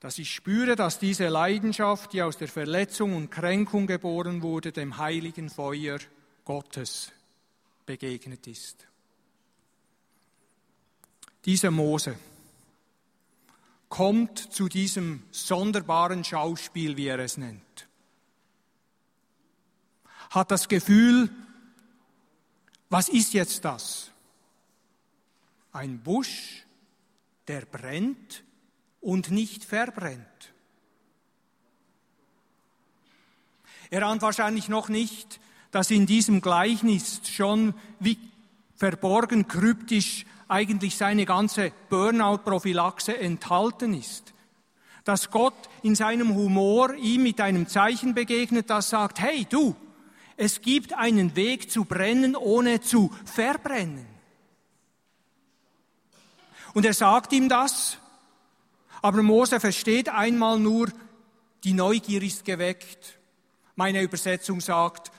dass 0.00 0.18
ich 0.18 0.32
spüre, 0.32 0.76
dass 0.76 0.98
diese 0.98 1.28
Leidenschaft, 1.28 2.12
die 2.12 2.22
aus 2.22 2.36
der 2.36 2.48
Verletzung 2.48 3.16
und 3.16 3.30
Kränkung 3.30 3.86
geboren 3.86 4.42
wurde, 4.42 4.72
dem 4.72 4.98
heiligen 4.98 5.50
Feuer 5.50 5.98
Gottes 6.46 7.12
begegnet 7.84 8.46
ist. 8.46 8.86
Dieser 11.44 11.70
Mose, 11.70 12.18
kommt 13.88 14.38
zu 14.38 14.68
diesem 14.68 15.22
sonderbaren 15.30 16.24
Schauspiel, 16.24 16.96
wie 16.96 17.06
er 17.06 17.18
es 17.18 17.36
nennt. 17.36 17.88
Hat 20.30 20.50
das 20.50 20.68
Gefühl, 20.68 21.30
was 22.88 23.08
ist 23.08 23.32
jetzt 23.32 23.64
das? 23.64 24.10
Ein 25.72 26.02
Busch 26.02 26.64
der 27.48 27.64
brennt 27.64 28.42
und 29.00 29.30
nicht 29.30 29.64
verbrennt. 29.64 30.52
Er 33.88 34.02
ahnt 34.02 34.22
wahrscheinlich 34.22 34.68
noch 34.68 34.88
nicht, 34.88 35.40
dass 35.76 35.90
in 35.90 36.06
diesem 36.06 36.40
Gleichnis 36.40 37.20
schon 37.30 37.74
wie 38.00 38.16
verborgen 38.76 39.46
kryptisch 39.46 40.24
eigentlich 40.48 40.96
seine 40.96 41.26
ganze 41.26 41.70
Burnout-Prophylaxe 41.90 43.18
enthalten 43.18 43.92
ist. 43.92 44.32
Dass 45.04 45.30
Gott 45.30 45.68
in 45.82 45.94
seinem 45.94 46.34
Humor 46.34 46.94
ihm 46.94 47.24
mit 47.24 47.42
einem 47.42 47.68
Zeichen 47.68 48.14
begegnet, 48.14 48.70
das 48.70 48.88
sagt, 48.88 49.20
hey 49.20 49.46
du, 49.50 49.76
es 50.38 50.62
gibt 50.62 50.94
einen 50.94 51.36
Weg 51.36 51.70
zu 51.70 51.84
brennen, 51.84 52.36
ohne 52.36 52.80
zu 52.80 53.12
verbrennen. 53.26 54.06
Und 56.72 56.86
er 56.86 56.94
sagt 56.94 57.34
ihm 57.34 57.50
das, 57.50 57.98
aber 59.02 59.22
Mose 59.22 59.60
versteht 59.60 60.08
einmal 60.08 60.58
nur, 60.58 60.88
die 61.64 61.74
Neugier 61.74 62.22
ist 62.22 62.46
geweckt. 62.46 63.18
Meine 63.74 64.00
Übersetzung 64.00 64.62
sagt, 64.62 65.12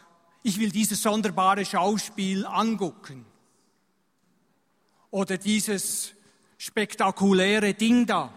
ich 0.43 0.59
will 0.59 0.71
dieses 0.71 1.01
sonderbare 1.01 1.65
Schauspiel 1.65 2.45
angucken. 2.45 3.25
Oder 5.11 5.37
dieses 5.37 6.13
spektakuläre 6.57 7.73
Ding 7.73 8.05
da. 8.05 8.33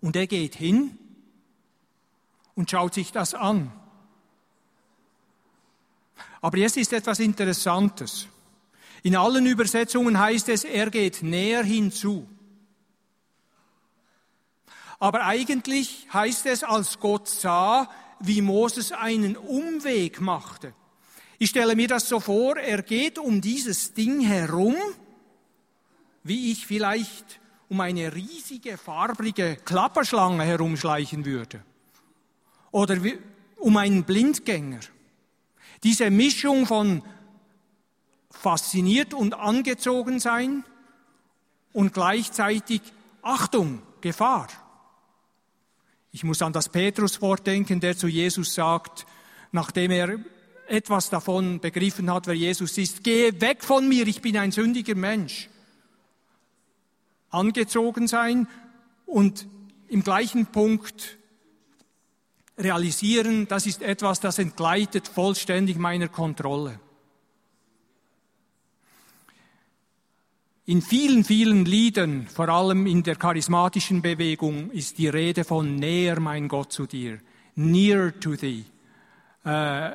Und 0.00 0.16
er 0.16 0.26
geht 0.26 0.54
hin 0.54 0.98
und 2.54 2.70
schaut 2.70 2.94
sich 2.94 3.12
das 3.12 3.34
an. 3.34 3.72
Aber 6.40 6.58
jetzt 6.58 6.76
ist 6.76 6.92
etwas 6.92 7.18
Interessantes. 7.18 8.28
In 9.02 9.16
allen 9.16 9.46
Übersetzungen 9.46 10.18
heißt 10.18 10.48
es, 10.48 10.64
er 10.64 10.90
geht 10.90 11.22
näher 11.22 11.62
hinzu. 11.62 12.28
Aber 14.98 15.24
eigentlich 15.24 16.06
heißt 16.12 16.46
es, 16.46 16.64
als 16.64 16.98
Gott 16.98 17.28
sah, 17.28 17.90
wie 18.20 18.42
Moses 18.42 18.92
einen 18.92 19.36
Umweg 19.36 20.20
machte. 20.20 20.72
Ich 21.38 21.50
stelle 21.50 21.76
mir 21.76 21.88
das 21.88 22.08
so 22.08 22.20
vor, 22.20 22.56
er 22.56 22.82
geht 22.82 23.18
um 23.18 23.40
dieses 23.40 23.92
Ding 23.92 24.20
herum, 24.20 24.76
wie 26.22 26.52
ich 26.52 26.66
vielleicht 26.66 27.40
um 27.68 27.80
eine 27.80 28.14
riesige 28.14 28.78
farbrige 28.78 29.56
Klapperschlange 29.64 30.44
herumschleichen 30.44 31.24
würde. 31.24 31.62
Oder 32.70 33.02
wie, 33.02 33.18
um 33.58 33.76
einen 33.76 34.04
Blindgänger. 34.04 34.80
Diese 35.82 36.10
Mischung 36.10 36.66
von 36.66 37.02
fasziniert 38.30 39.14
und 39.14 39.34
angezogen 39.34 40.20
sein 40.20 40.64
und 41.72 41.92
gleichzeitig 41.92 42.80
Achtung, 43.22 43.82
Gefahr. 44.00 44.48
Ich 46.16 46.24
muss 46.24 46.40
an 46.40 46.54
das 46.54 46.70
Petruswort 46.70 47.46
denken, 47.46 47.78
der 47.78 47.94
zu 47.94 48.08
Jesus 48.08 48.54
sagt, 48.54 49.04
nachdem 49.52 49.90
er 49.90 50.18
etwas 50.66 51.10
davon 51.10 51.60
begriffen 51.60 52.10
hat, 52.10 52.26
wer 52.26 52.32
Jesus 52.32 52.78
ist, 52.78 53.04
gehe 53.04 53.38
weg 53.42 53.62
von 53.62 53.86
mir, 53.86 54.06
ich 54.06 54.22
bin 54.22 54.38
ein 54.38 54.50
sündiger 54.50 54.94
Mensch. 54.94 55.50
Angezogen 57.28 58.08
sein 58.08 58.48
und 59.04 59.46
im 59.88 60.02
gleichen 60.02 60.46
Punkt 60.46 61.18
realisieren, 62.56 63.46
das 63.46 63.66
ist 63.66 63.82
etwas, 63.82 64.18
das 64.18 64.38
entgleitet 64.38 65.08
vollständig 65.08 65.76
meiner 65.76 66.08
Kontrolle. 66.08 66.80
In 70.68 70.82
vielen, 70.82 71.22
vielen 71.22 71.64
Liedern, 71.64 72.26
vor 72.26 72.48
allem 72.48 72.88
in 72.88 73.04
der 73.04 73.14
charismatischen 73.14 74.02
Bewegung, 74.02 74.72
ist 74.72 74.98
die 74.98 75.06
Rede 75.06 75.44
von 75.44 75.76
näher, 75.76 76.18
mein 76.18 76.48
Gott, 76.48 76.72
zu 76.72 76.86
dir. 76.86 77.20
Near 77.54 78.18
to 78.18 78.34
thee. 78.34 78.64
Äh, 79.44 79.92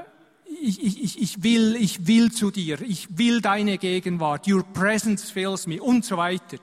ich, 0.61 0.81
ich, 0.81 1.21
ich, 1.21 1.43
will, 1.43 1.75
ich 1.77 2.07
will 2.07 2.31
zu 2.31 2.51
dir. 2.51 2.79
Ich 2.79 3.17
will 3.17 3.41
deine 3.41 3.77
Gegenwart. 3.79 4.47
Your 4.47 4.63
presence 4.63 5.29
fills 5.29 5.67
me 5.67 5.81
und 5.81 6.05
so 6.05 6.15
weiter. 6.15 6.57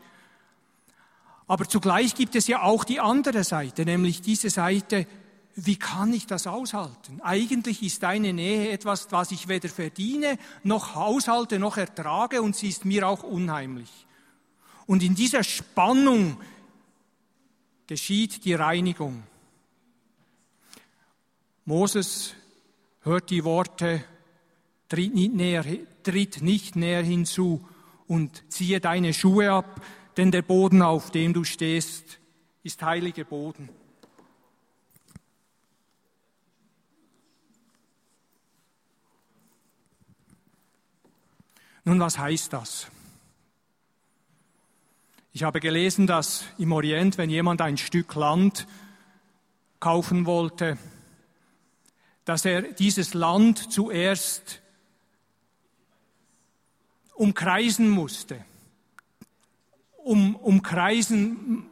Aber 1.46 1.68
zugleich 1.68 2.14
gibt 2.14 2.34
es 2.34 2.46
ja 2.46 2.62
auch 2.62 2.84
die 2.84 3.00
andere 3.00 3.44
Seite, 3.44 3.84
nämlich 3.84 4.22
diese 4.22 4.48
Seite, 4.48 5.06
wie 5.60 5.76
kann 5.76 6.12
ich 6.12 6.26
das 6.26 6.46
aushalten? 6.46 7.20
Eigentlich 7.20 7.82
ist 7.82 8.04
deine 8.04 8.32
Nähe 8.32 8.70
etwas, 8.70 9.10
was 9.10 9.32
ich 9.32 9.48
weder 9.48 9.68
verdiene, 9.68 10.38
noch 10.62 10.94
haushalte, 10.94 11.58
noch 11.58 11.76
ertrage 11.76 12.42
und 12.42 12.54
sie 12.54 12.68
ist 12.68 12.84
mir 12.84 13.08
auch 13.08 13.24
unheimlich. 13.24 14.06
Und 14.86 15.02
in 15.02 15.16
dieser 15.16 15.42
Spannung 15.42 16.40
geschieht 17.88 18.44
die 18.44 18.54
Reinigung. 18.54 19.24
Moses 21.64 22.34
hört 23.00 23.28
die 23.30 23.42
Worte, 23.42 24.04
tritt 24.88 25.12
nicht 25.12 25.34
näher, 25.34 25.64
tritt 26.04 26.40
nicht 26.40 26.76
näher 26.76 27.02
hinzu 27.02 27.66
und 28.06 28.44
ziehe 28.48 28.78
deine 28.78 29.12
Schuhe 29.12 29.50
ab, 29.50 29.84
denn 30.16 30.30
der 30.30 30.42
Boden, 30.42 30.82
auf 30.82 31.10
dem 31.10 31.32
du 31.32 31.42
stehst, 31.42 32.20
ist 32.62 32.80
heiliger 32.82 33.24
Boden. 33.24 33.68
Nun, 41.88 42.00
was 42.00 42.18
heißt 42.18 42.52
das? 42.52 42.88
Ich 45.32 45.42
habe 45.42 45.58
gelesen, 45.58 46.06
dass 46.06 46.44
im 46.58 46.72
Orient, 46.72 47.16
wenn 47.16 47.30
jemand 47.30 47.62
ein 47.62 47.78
Stück 47.78 48.14
Land 48.14 48.66
kaufen 49.80 50.26
wollte, 50.26 50.76
dass 52.26 52.44
er 52.44 52.60
dieses 52.60 53.14
Land 53.14 53.72
zuerst 53.72 54.60
umkreisen 57.14 57.88
musste, 57.88 58.44
um, 59.96 60.36
umkreisen, 60.36 61.70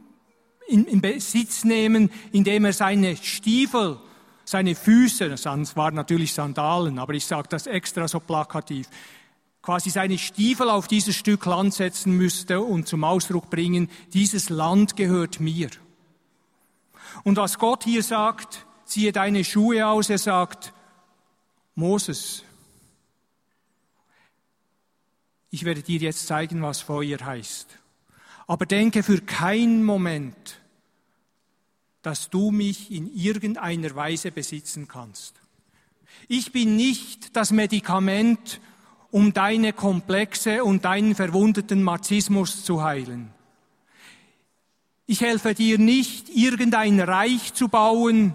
in, 0.66 0.86
in 0.86 1.02
Besitz 1.02 1.62
nehmen, 1.62 2.10
indem 2.32 2.64
er 2.64 2.72
seine 2.72 3.18
Stiefel, 3.18 3.98
seine 4.46 4.76
Füße, 4.76 5.28
das 5.28 5.44
waren 5.44 5.94
natürlich 5.94 6.32
Sandalen, 6.32 6.98
aber 6.98 7.12
ich 7.12 7.26
sage 7.26 7.48
das 7.50 7.66
extra 7.66 8.08
so 8.08 8.18
plakativ, 8.18 8.88
quasi 9.66 9.90
seine 9.90 10.16
Stiefel 10.16 10.70
auf 10.70 10.86
dieses 10.86 11.16
Stück 11.16 11.44
Land 11.44 11.74
setzen 11.74 12.12
müsste 12.12 12.60
und 12.60 12.86
zum 12.86 13.02
Ausdruck 13.02 13.50
bringen, 13.50 13.90
dieses 14.12 14.48
Land 14.48 14.94
gehört 14.94 15.40
mir. 15.40 15.70
Und 17.24 17.36
was 17.36 17.58
Gott 17.58 17.82
hier 17.82 18.04
sagt, 18.04 18.64
ziehe 18.84 19.10
deine 19.10 19.42
Schuhe 19.42 19.84
aus, 19.88 20.08
er 20.08 20.18
sagt, 20.18 20.72
Moses, 21.74 22.44
ich 25.50 25.64
werde 25.64 25.82
dir 25.82 25.98
jetzt 25.98 26.28
zeigen, 26.28 26.62
was 26.62 26.80
Feuer 26.80 27.18
heißt. 27.18 27.66
Aber 28.46 28.66
denke 28.66 29.02
für 29.02 29.20
keinen 29.20 29.82
Moment, 29.82 30.60
dass 32.02 32.30
du 32.30 32.52
mich 32.52 32.92
in 32.92 33.12
irgendeiner 33.12 33.96
Weise 33.96 34.30
besitzen 34.30 34.86
kannst. 34.86 35.34
Ich 36.28 36.52
bin 36.52 36.76
nicht 36.76 37.34
das 37.34 37.50
Medikament, 37.50 38.60
um 39.10 39.32
deine 39.32 39.72
Komplexe 39.72 40.64
und 40.64 40.84
deinen 40.84 41.14
verwundeten 41.14 41.82
Marxismus 41.82 42.64
zu 42.64 42.82
heilen. 42.82 43.30
Ich 45.06 45.20
helfe 45.20 45.54
dir 45.54 45.78
nicht, 45.78 46.28
irgendein 46.28 46.98
Reich 47.00 47.54
zu 47.54 47.68
bauen, 47.68 48.34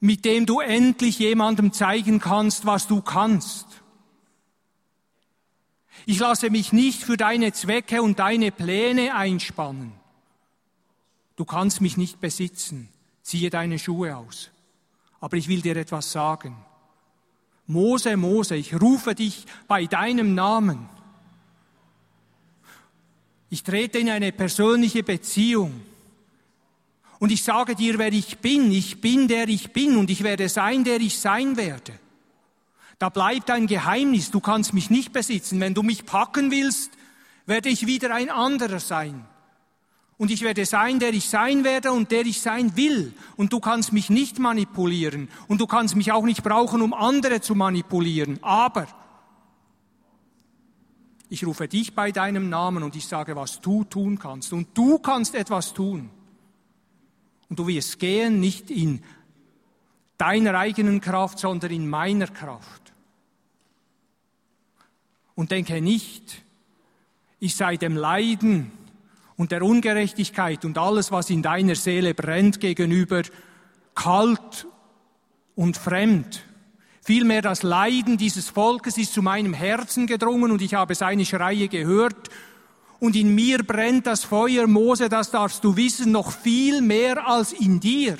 mit 0.00 0.24
dem 0.24 0.44
du 0.44 0.60
endlich 0.60 1.18
jemandem 1.18 1.72
zeigen 1.72 2.20
kannst, 2.20 2.66
was 2.66 2.86
du 2.86 3.00
kannst. 3.00 3.66
Ich 6.04 6.18
lasse 6.18 6.50
mich 6.50 6.72
nicht 6.72 7.02
für 7.02 7.16
deine 7.16 7.52
Zwecke 7.52 8.02
und 8.02 8.18
deine 8.18 8.52
Pläne 8.52 9.14
einspannen. 9.14 9.92
Du 11.36 11.44
kannst 11.44 11.80
mich 11.80 11.96
nicht 11.96 12.20
besitzen. 12.20 12.88
Ziehe 13.22 13.50
deine 13.50 13.78
Schuhe 13.78 14.16
aus. 14.16 14.50
Aber 15.20 15.36
ich 15.36 15.48
will 15.48 15.62
dir 15.62 15.76
etwas 15.76 16.12
sagen. 16.12 16.56
Mose, 17.66 18.16
Mose, 18.16 18.56
ich 18.56 18.80
rufe 18.80 19.14
dich 19.14 19.44
bei 19.66 19.86
deinem 19.86 20.34
Namen. 20.34 20.88
Ich 23.50 23.62
trete 23.62 23.98
in 23.98 24.10
eine 24.10 24.32
persönliche 24.32 25.02
Beziehung. 25.02 25.82
Und 27.18 27.32
ich 27.32 27.42
sage 27.42 27.74
dir, 27.74 27.98
wer 27.98 28.12
ich 28.12 28.38
bin. 28.38 28.70
Ich 28.70 29.00
bin, 29.00 29.28
der 29.28 29.48
ich 29.48 29.72
bin. 29.72 29.96
Und 29.96 30.10
ich 30.10 30.22
werde 30.22 30.48
sein, 30.48 30.84
der 30.84 31.00
ich 31.00 31.18
sein 31.18 31.56
werde. 31.56 31.98
Da 32.98 33.08
bleibt 33.08 33.50
ein 33.50 33.66
Geheimnis. 33.66 34.30
Du 34.30 34.40
kannst 34.40 34.74
mich 34.74 34.90
nicht 34.90 35.12
besitzen. 35.12 35.60
Wenn 35.60 35.74
du 35.74 35.82
mich 35.82 36.06
packen 36.06 36.50
willst, 36.50 36.90
werde 37.46 37.68
ich 37.68 37.86
wieder 37.86 38.14
ein 38.14 38.30
anderer 38.30 38.80
sein. 38.80 39.24
Und 40.18 40.30
ich 40.30 40.42
werde 40.42 40.64
sein, 40.64 40.98
der 40.98 41.12
ich 41.12 41.28
sein 41.28 41.62
werde 41.62 41.92
und 41.92 42.10
der 42.10 42.24
ich 42.24 42.40
sein 42.40 42.76
will. 42.76 43.12
Und 43.36 43.52
du 43.52 43.60
kannst 43.60 43.92
mich 43.92 44.08
nicht 44.08 44.38
manipulieren. 44.38 45.28
Und 45.46 45.60
du 45.60 45.66
kannst 45.66 45.94
mich 45.94 46.10
auch 46.10 46.24
nicht 46.24 46.42
brauchen, 46.42 46.80
um 46.80 46.94
andere 46.94 47.42
zu 47.42 47.54
manipulieren. 47.54 48.38
Aber 48.42 48.86
Ich 51.28 51.44
rufe 51.44 51.66
dich 51.66 51.94
bei 51.94 52.12
deinem 52.12 52.48
Namen 52.48 52.82
und 52.82 52.94
ich 52.94 53.06
sage, 53.06 53.34
was 53.34 53.60
du 53.60 53.84
tun 53.84 54.18
kannst. 54.18 54.52
Und 54.52 54.68
du 54.74 54.98
kannst 54.98 55.34
etwas 55.34 55.72
tun. 55.72 56.10
Und 57.48 57.58
du 57.58 57.66
wirst 57.66 57.98
gehen, 57.98 58.40
nicht 58.40 58.70
in 58.70 59.02
deiner 60.18 60.54
eigenen 60.54 61.00
Kraft, 61.00 61.38
sondern 61.38 61.72
in 61.72 61.88
meiner 61.88 62.28
Kraft. 62.28 62.92
Und 65.34 65.50
denke 65.50 65.80
nicht, 65.80 66.42
ich 67.40 67.56
sei 67.56 67.76
dem 67.76 67.96
Leiden 67.96 68.72
und 69.36 69.52
der 69.52 69.62
Ungerechtigkeit 69.62 70.64
und 70.64 70.78
alles, 70.78 71.12
was 71.12 71.30
in 71.30 71.42
deiner 71.42 71.74
Seele 71.74 72.14
brennt, 72.14 72.60
gegenüber 72.60 73.22
kalt 73.94 74.66
und 75.54 75.76
fremd. 75.76 76.42
Vielmehr 77.02 77.42
das 77.42 77.62
Leiden 77.62 78.16
dieses 78.16 78.48
Volkes 78.48 78.98
ist 78.98 79.12
zu 79.12 79.22
meinem 79.22 79.54
Herzen 79.54 80.06
gedrungen 80.06 80.50
und 80.50 80.62
ich 80.62 80.74
habe 80.74 80.94
seine 80.94 81.24
Schreie 81.24 81.68
gehört 81.68 82.30
und 82.98 83.14
in 83.14 83.34
mir 83.34 83.62
brennt 83.62 84.06
das 84.06 84.24
Feuer, 84.24 84.66
Mose, 84.66 85.08
das 85.08 85.30
darfst 85.30 85.62
du 85.62 85.76
wissen, 85.76 86.12
noch 86.12 86.32
viel 86.32 86.80
mehr 86.80 87.28
als 87.28 87.52
in 87.52 87.78
dir. 87.78 88.18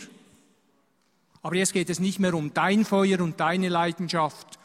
Aber 1.43 1.57
jetzt 1.57 1.73
geht 1.73 1.91
es 1.91 1.99
nicht 1.99 2.19
mehr 2.19 2.35
um 2.35 2.53
dein 2.53 2.85
Feuer 2.85 3.21
und 3.21 3.41
deine 3.41 3.69
Leidenschaft, 3.69 4.59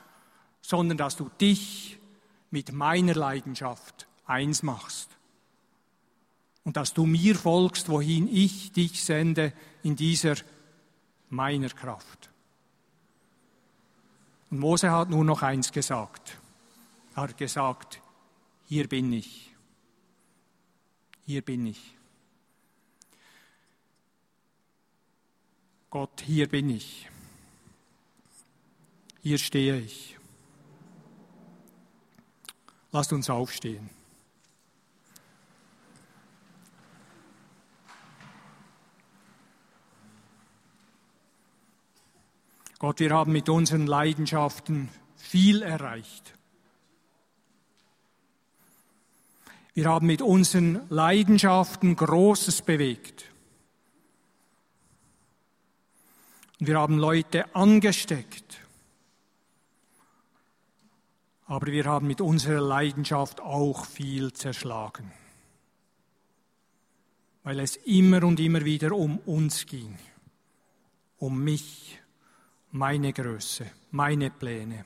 sondern 0.62 0.98
dass 0.98 1.16
du 1.16 1.30
dich 1.40 1.98
mit 2.50 2.74
meiner 2.74 3.16
Leidenschaft 3.16 4.08
eins 4.26 4.64
machst. 4.64 5.10
Und 6.64 6.78
dass 6.78 6.94
du 6.94 7.06
mir 7.06 7.36
folgst, 7.36 7.90
wohin 7.90 8.28
ich 8.28 8.72
dich 8.72 9.04
sende, 9.04 9.54
in 9.84 9.96
dieser 9.96 10.36
meiner 11.30 11.70
Kraft. 11.70 12.30
Und 14.52 14.60
Mose 14.60 14.92
hat 14.92 15.10
nur 15.10 15.24
noch 15.24 15.42
eins 15.42 15.72
gesagt. 15.72 16.38
Er 17.16 17.24
hat 17.24 17.38
gesagt, 17.38 18.02
hier 18.68 18.88
bin 18.88 19.12
ich. 19.14 19.54
Hier 21.26 21.42
bin 21.42 21.66
ich. 21.66 21.96
Gott, 25.90 26.22
hier 26.22 26.48
bin 26.48 26.70
ich. 26.70 27.10
Hier 29.22 29.38
stehe 29.38 29.78
ich. 29.78 30.18
Lasst 32.92 33.14
uns 33.14 33.30
aufstehen. 33.30 33.90
Gott, 42.82 43.00
wir 43.00 43.12
haben 43.12 43.32
mit 43.32 43.48
unseren 43.48 43.86
Leidenschaften 43.86 44.90
viel 45.16 45.62
erreicht. 45.62 46.34
Wir 49.76 49.86
haben 49.86 50.08
mit 50.08 50.24
unseren 50.24 50.90
Leidenschaften 50.90 51.96
Großes 51.96 52.64
bewegt. 52.64 53.26
wir 56.58 56.80
haben 56.80 56.98
Leute 56.98 57.56
angesteckt. 57.56 58.60
Aber 61.46 61.68
wir 61.68 61.86
haben 61.86 62.08
mit 62.08 62.20
unserer 62.20 62.62
Leidenschaft 62.62 63.42
auch 63.42 63.86
viel 63.86 64.34
zerschlagen. 64.34 65.12
Weil 67.44 67.60
es 67.60 67.76
immer 67.76 68.24
und 68.24 68.40
immer 68.40 68.66
wieder 68.66 68.94
um 68.94 69.20
uns 69.20 69.68
ging. 69.68 70.00
Um 71.20 71.44
mich, 71.44 72.01
meine 72.72 73.12
Größe, 73.12 73.70
meine 73.92 74.32
Pläne, 74.32 74.86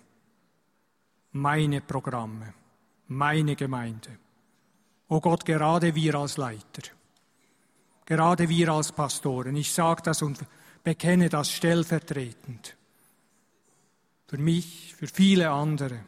meine 1.33 1.81
Programme, 1.81 2.53
meine 3.07 3.55
Gemeinde. 3.55 4.17
Oh 5.07 5.19
Gott, 5.19 5.45
gerade 5.45 5.93
wir 5.93 6.15
als 6.15 6.37
Leiter, 6.37 6.81
gerade 8.05 8.49
wir 8.49 8.69
als 8.69 8.91
Pastoren, 8.91 9.55
ich 9.55 9.71
sage 9.71 10.01
das 10.03 10.21
und 10.21 10.39
bekenne 10.83 11.29
das 11.29 11.51
stellvertretend. 11.51 12.75
Für 14.27 14.37
mich, 14.37 14.95
für 14.95 15.07
viele 15.07 15.51
andere. 15.51 15.99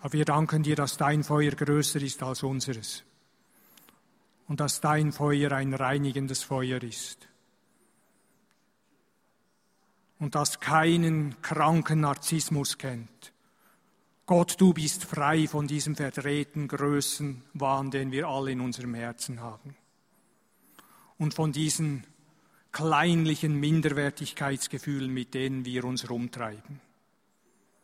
Aber 0.00 0.12
wir 0.14 0.24
danken 0.24 0.62
dir, 0.62 0.76
dass 0.76 0.96
dein 0.96 1.22
Feuer 1.22 1.50
größer 1.50 2.00
ist 2.00 2.22
als 2.22 2.42
unseres. 2.42 3.02
Und 4.48 4.60
dass 4.60 4.80
dein 4.80 5.12
Feuer 5.12 5.52
ein 5.52 5.74
reinigendes 5.74 6.42
Feuer 6.42 6.82
ist 6.82 7.28
und 10.18 10.34
das 10.34 10.60
keinen 10.60 11.40
kranken 11.42 12.00
Narzissmus 12.00 12.78
kennt. 12.78 13.32
Gott, 14.26 14.56
du 14.58 14.72
bist 14.72 15.04
frei 15.04 15.46
von 15.46 15.68
diesem 15.68 15.94
verdrehten 15.94 16.66
Größenwahn, 16.66 17.90
den 17.90 18.10
wir 18.10 18.26
alle 18.26 18.50
in 18.50 18.60
unserem 18.60 18.94
Herzen 18.94 19.40
haben. 19.40 19.76
Und 21.18 21.32
von 21.32 21.52
diesen 21.52 22.04
kleinlichen 22.72 23.58
Minderwertigkeitsgefühlen, 23.58 25.12
mit 25.12 25.32
denen 25.34 25.64
wir 25.64 25.84
uns 25.84 26.10
rumtreiben. 26.10 26.80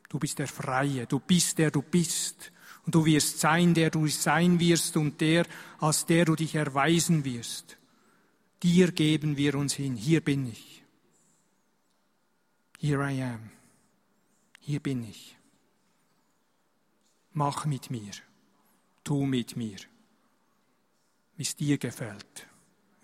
Du 0.08 0.18
bist 0.18 0.38
der 0.38 0.48
Freie, 0.48 1.06
du 1.06 1.20
bist 1.20 1.58
der 1.58 1.70
du 1.70 1.80
bist. 1.80 2.52
Und 2.84 2.94
du 2.94 3.06
wirst 3.06 3.38
sein, 3.38 3.74
der 3.74 3.90
du 3.90 4.08
sein 4.08 4.58
wirst 4.58 4.96
und 4.96 5.20
der, 5.20 5.46
als 5.78 6.04
der 6.06 6.24
du 6.24 6.34
dich 6.34 6.56
erweisen 6.56 7.24
wirst. 7.24 7.78
Dir 8.62 8.92
geben 8.92 9.36
wir 9.36 9.54
uns 9.54 9.74
hin. 9.74 9.94
Hier 9.94 10.20
bin 10.20 10.46
ich. 10.46 10.81
Here 12.82 13.00
I 13.00 13.22
am. 13.22 13.50
Hier 14.58 14.80
bin 14.80 15.04
ich. 15.04 15.36
Mach 17.32 17.64
mit 17.64 17.90
mir. 17.90 18.10
Tu 19.04 19.24
mit 19.24 19.56
mir. 19.56 19.78
Wie 21.36 21.42
es 21.44 21.54
dir 21.54 21.78
gefällt. 21.78 22.48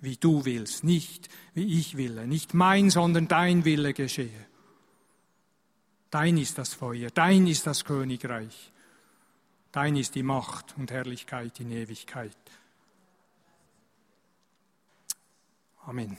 Wie 0.00 0.16
du 0.16 0.44
willst. 0.44 0.82
Nicht 0.82 1.28
wie 1.54 1.78
ich 1.78 1.96
will. 1.96 2.26
Nicht 2.26 2.54
mein, 2.54 2.90
sondern 2.90 3.28
dein 3.28 3.64
Wille 3.64 3.94
geschehe. 3.94 4.46
Dein 6.10 6.38
ist 6.38 6.58
das 6.58 6.74
Feuer. 6.74 7.10
Dein 7.10 7.46
ist 7.46 7.64
das 7.64 7.84
Königreich. 7.84 8.72
Dein 9.70 9.94
ist 9.94 10.16
die 10.16 10.24
Macht 10.24 10.76
und 10.76 10.90
Herrlichkeit 10.90 11.60
in 11.60 11.70
Ewigkeit. 11.70 12.36
Amen. 15.84 16.16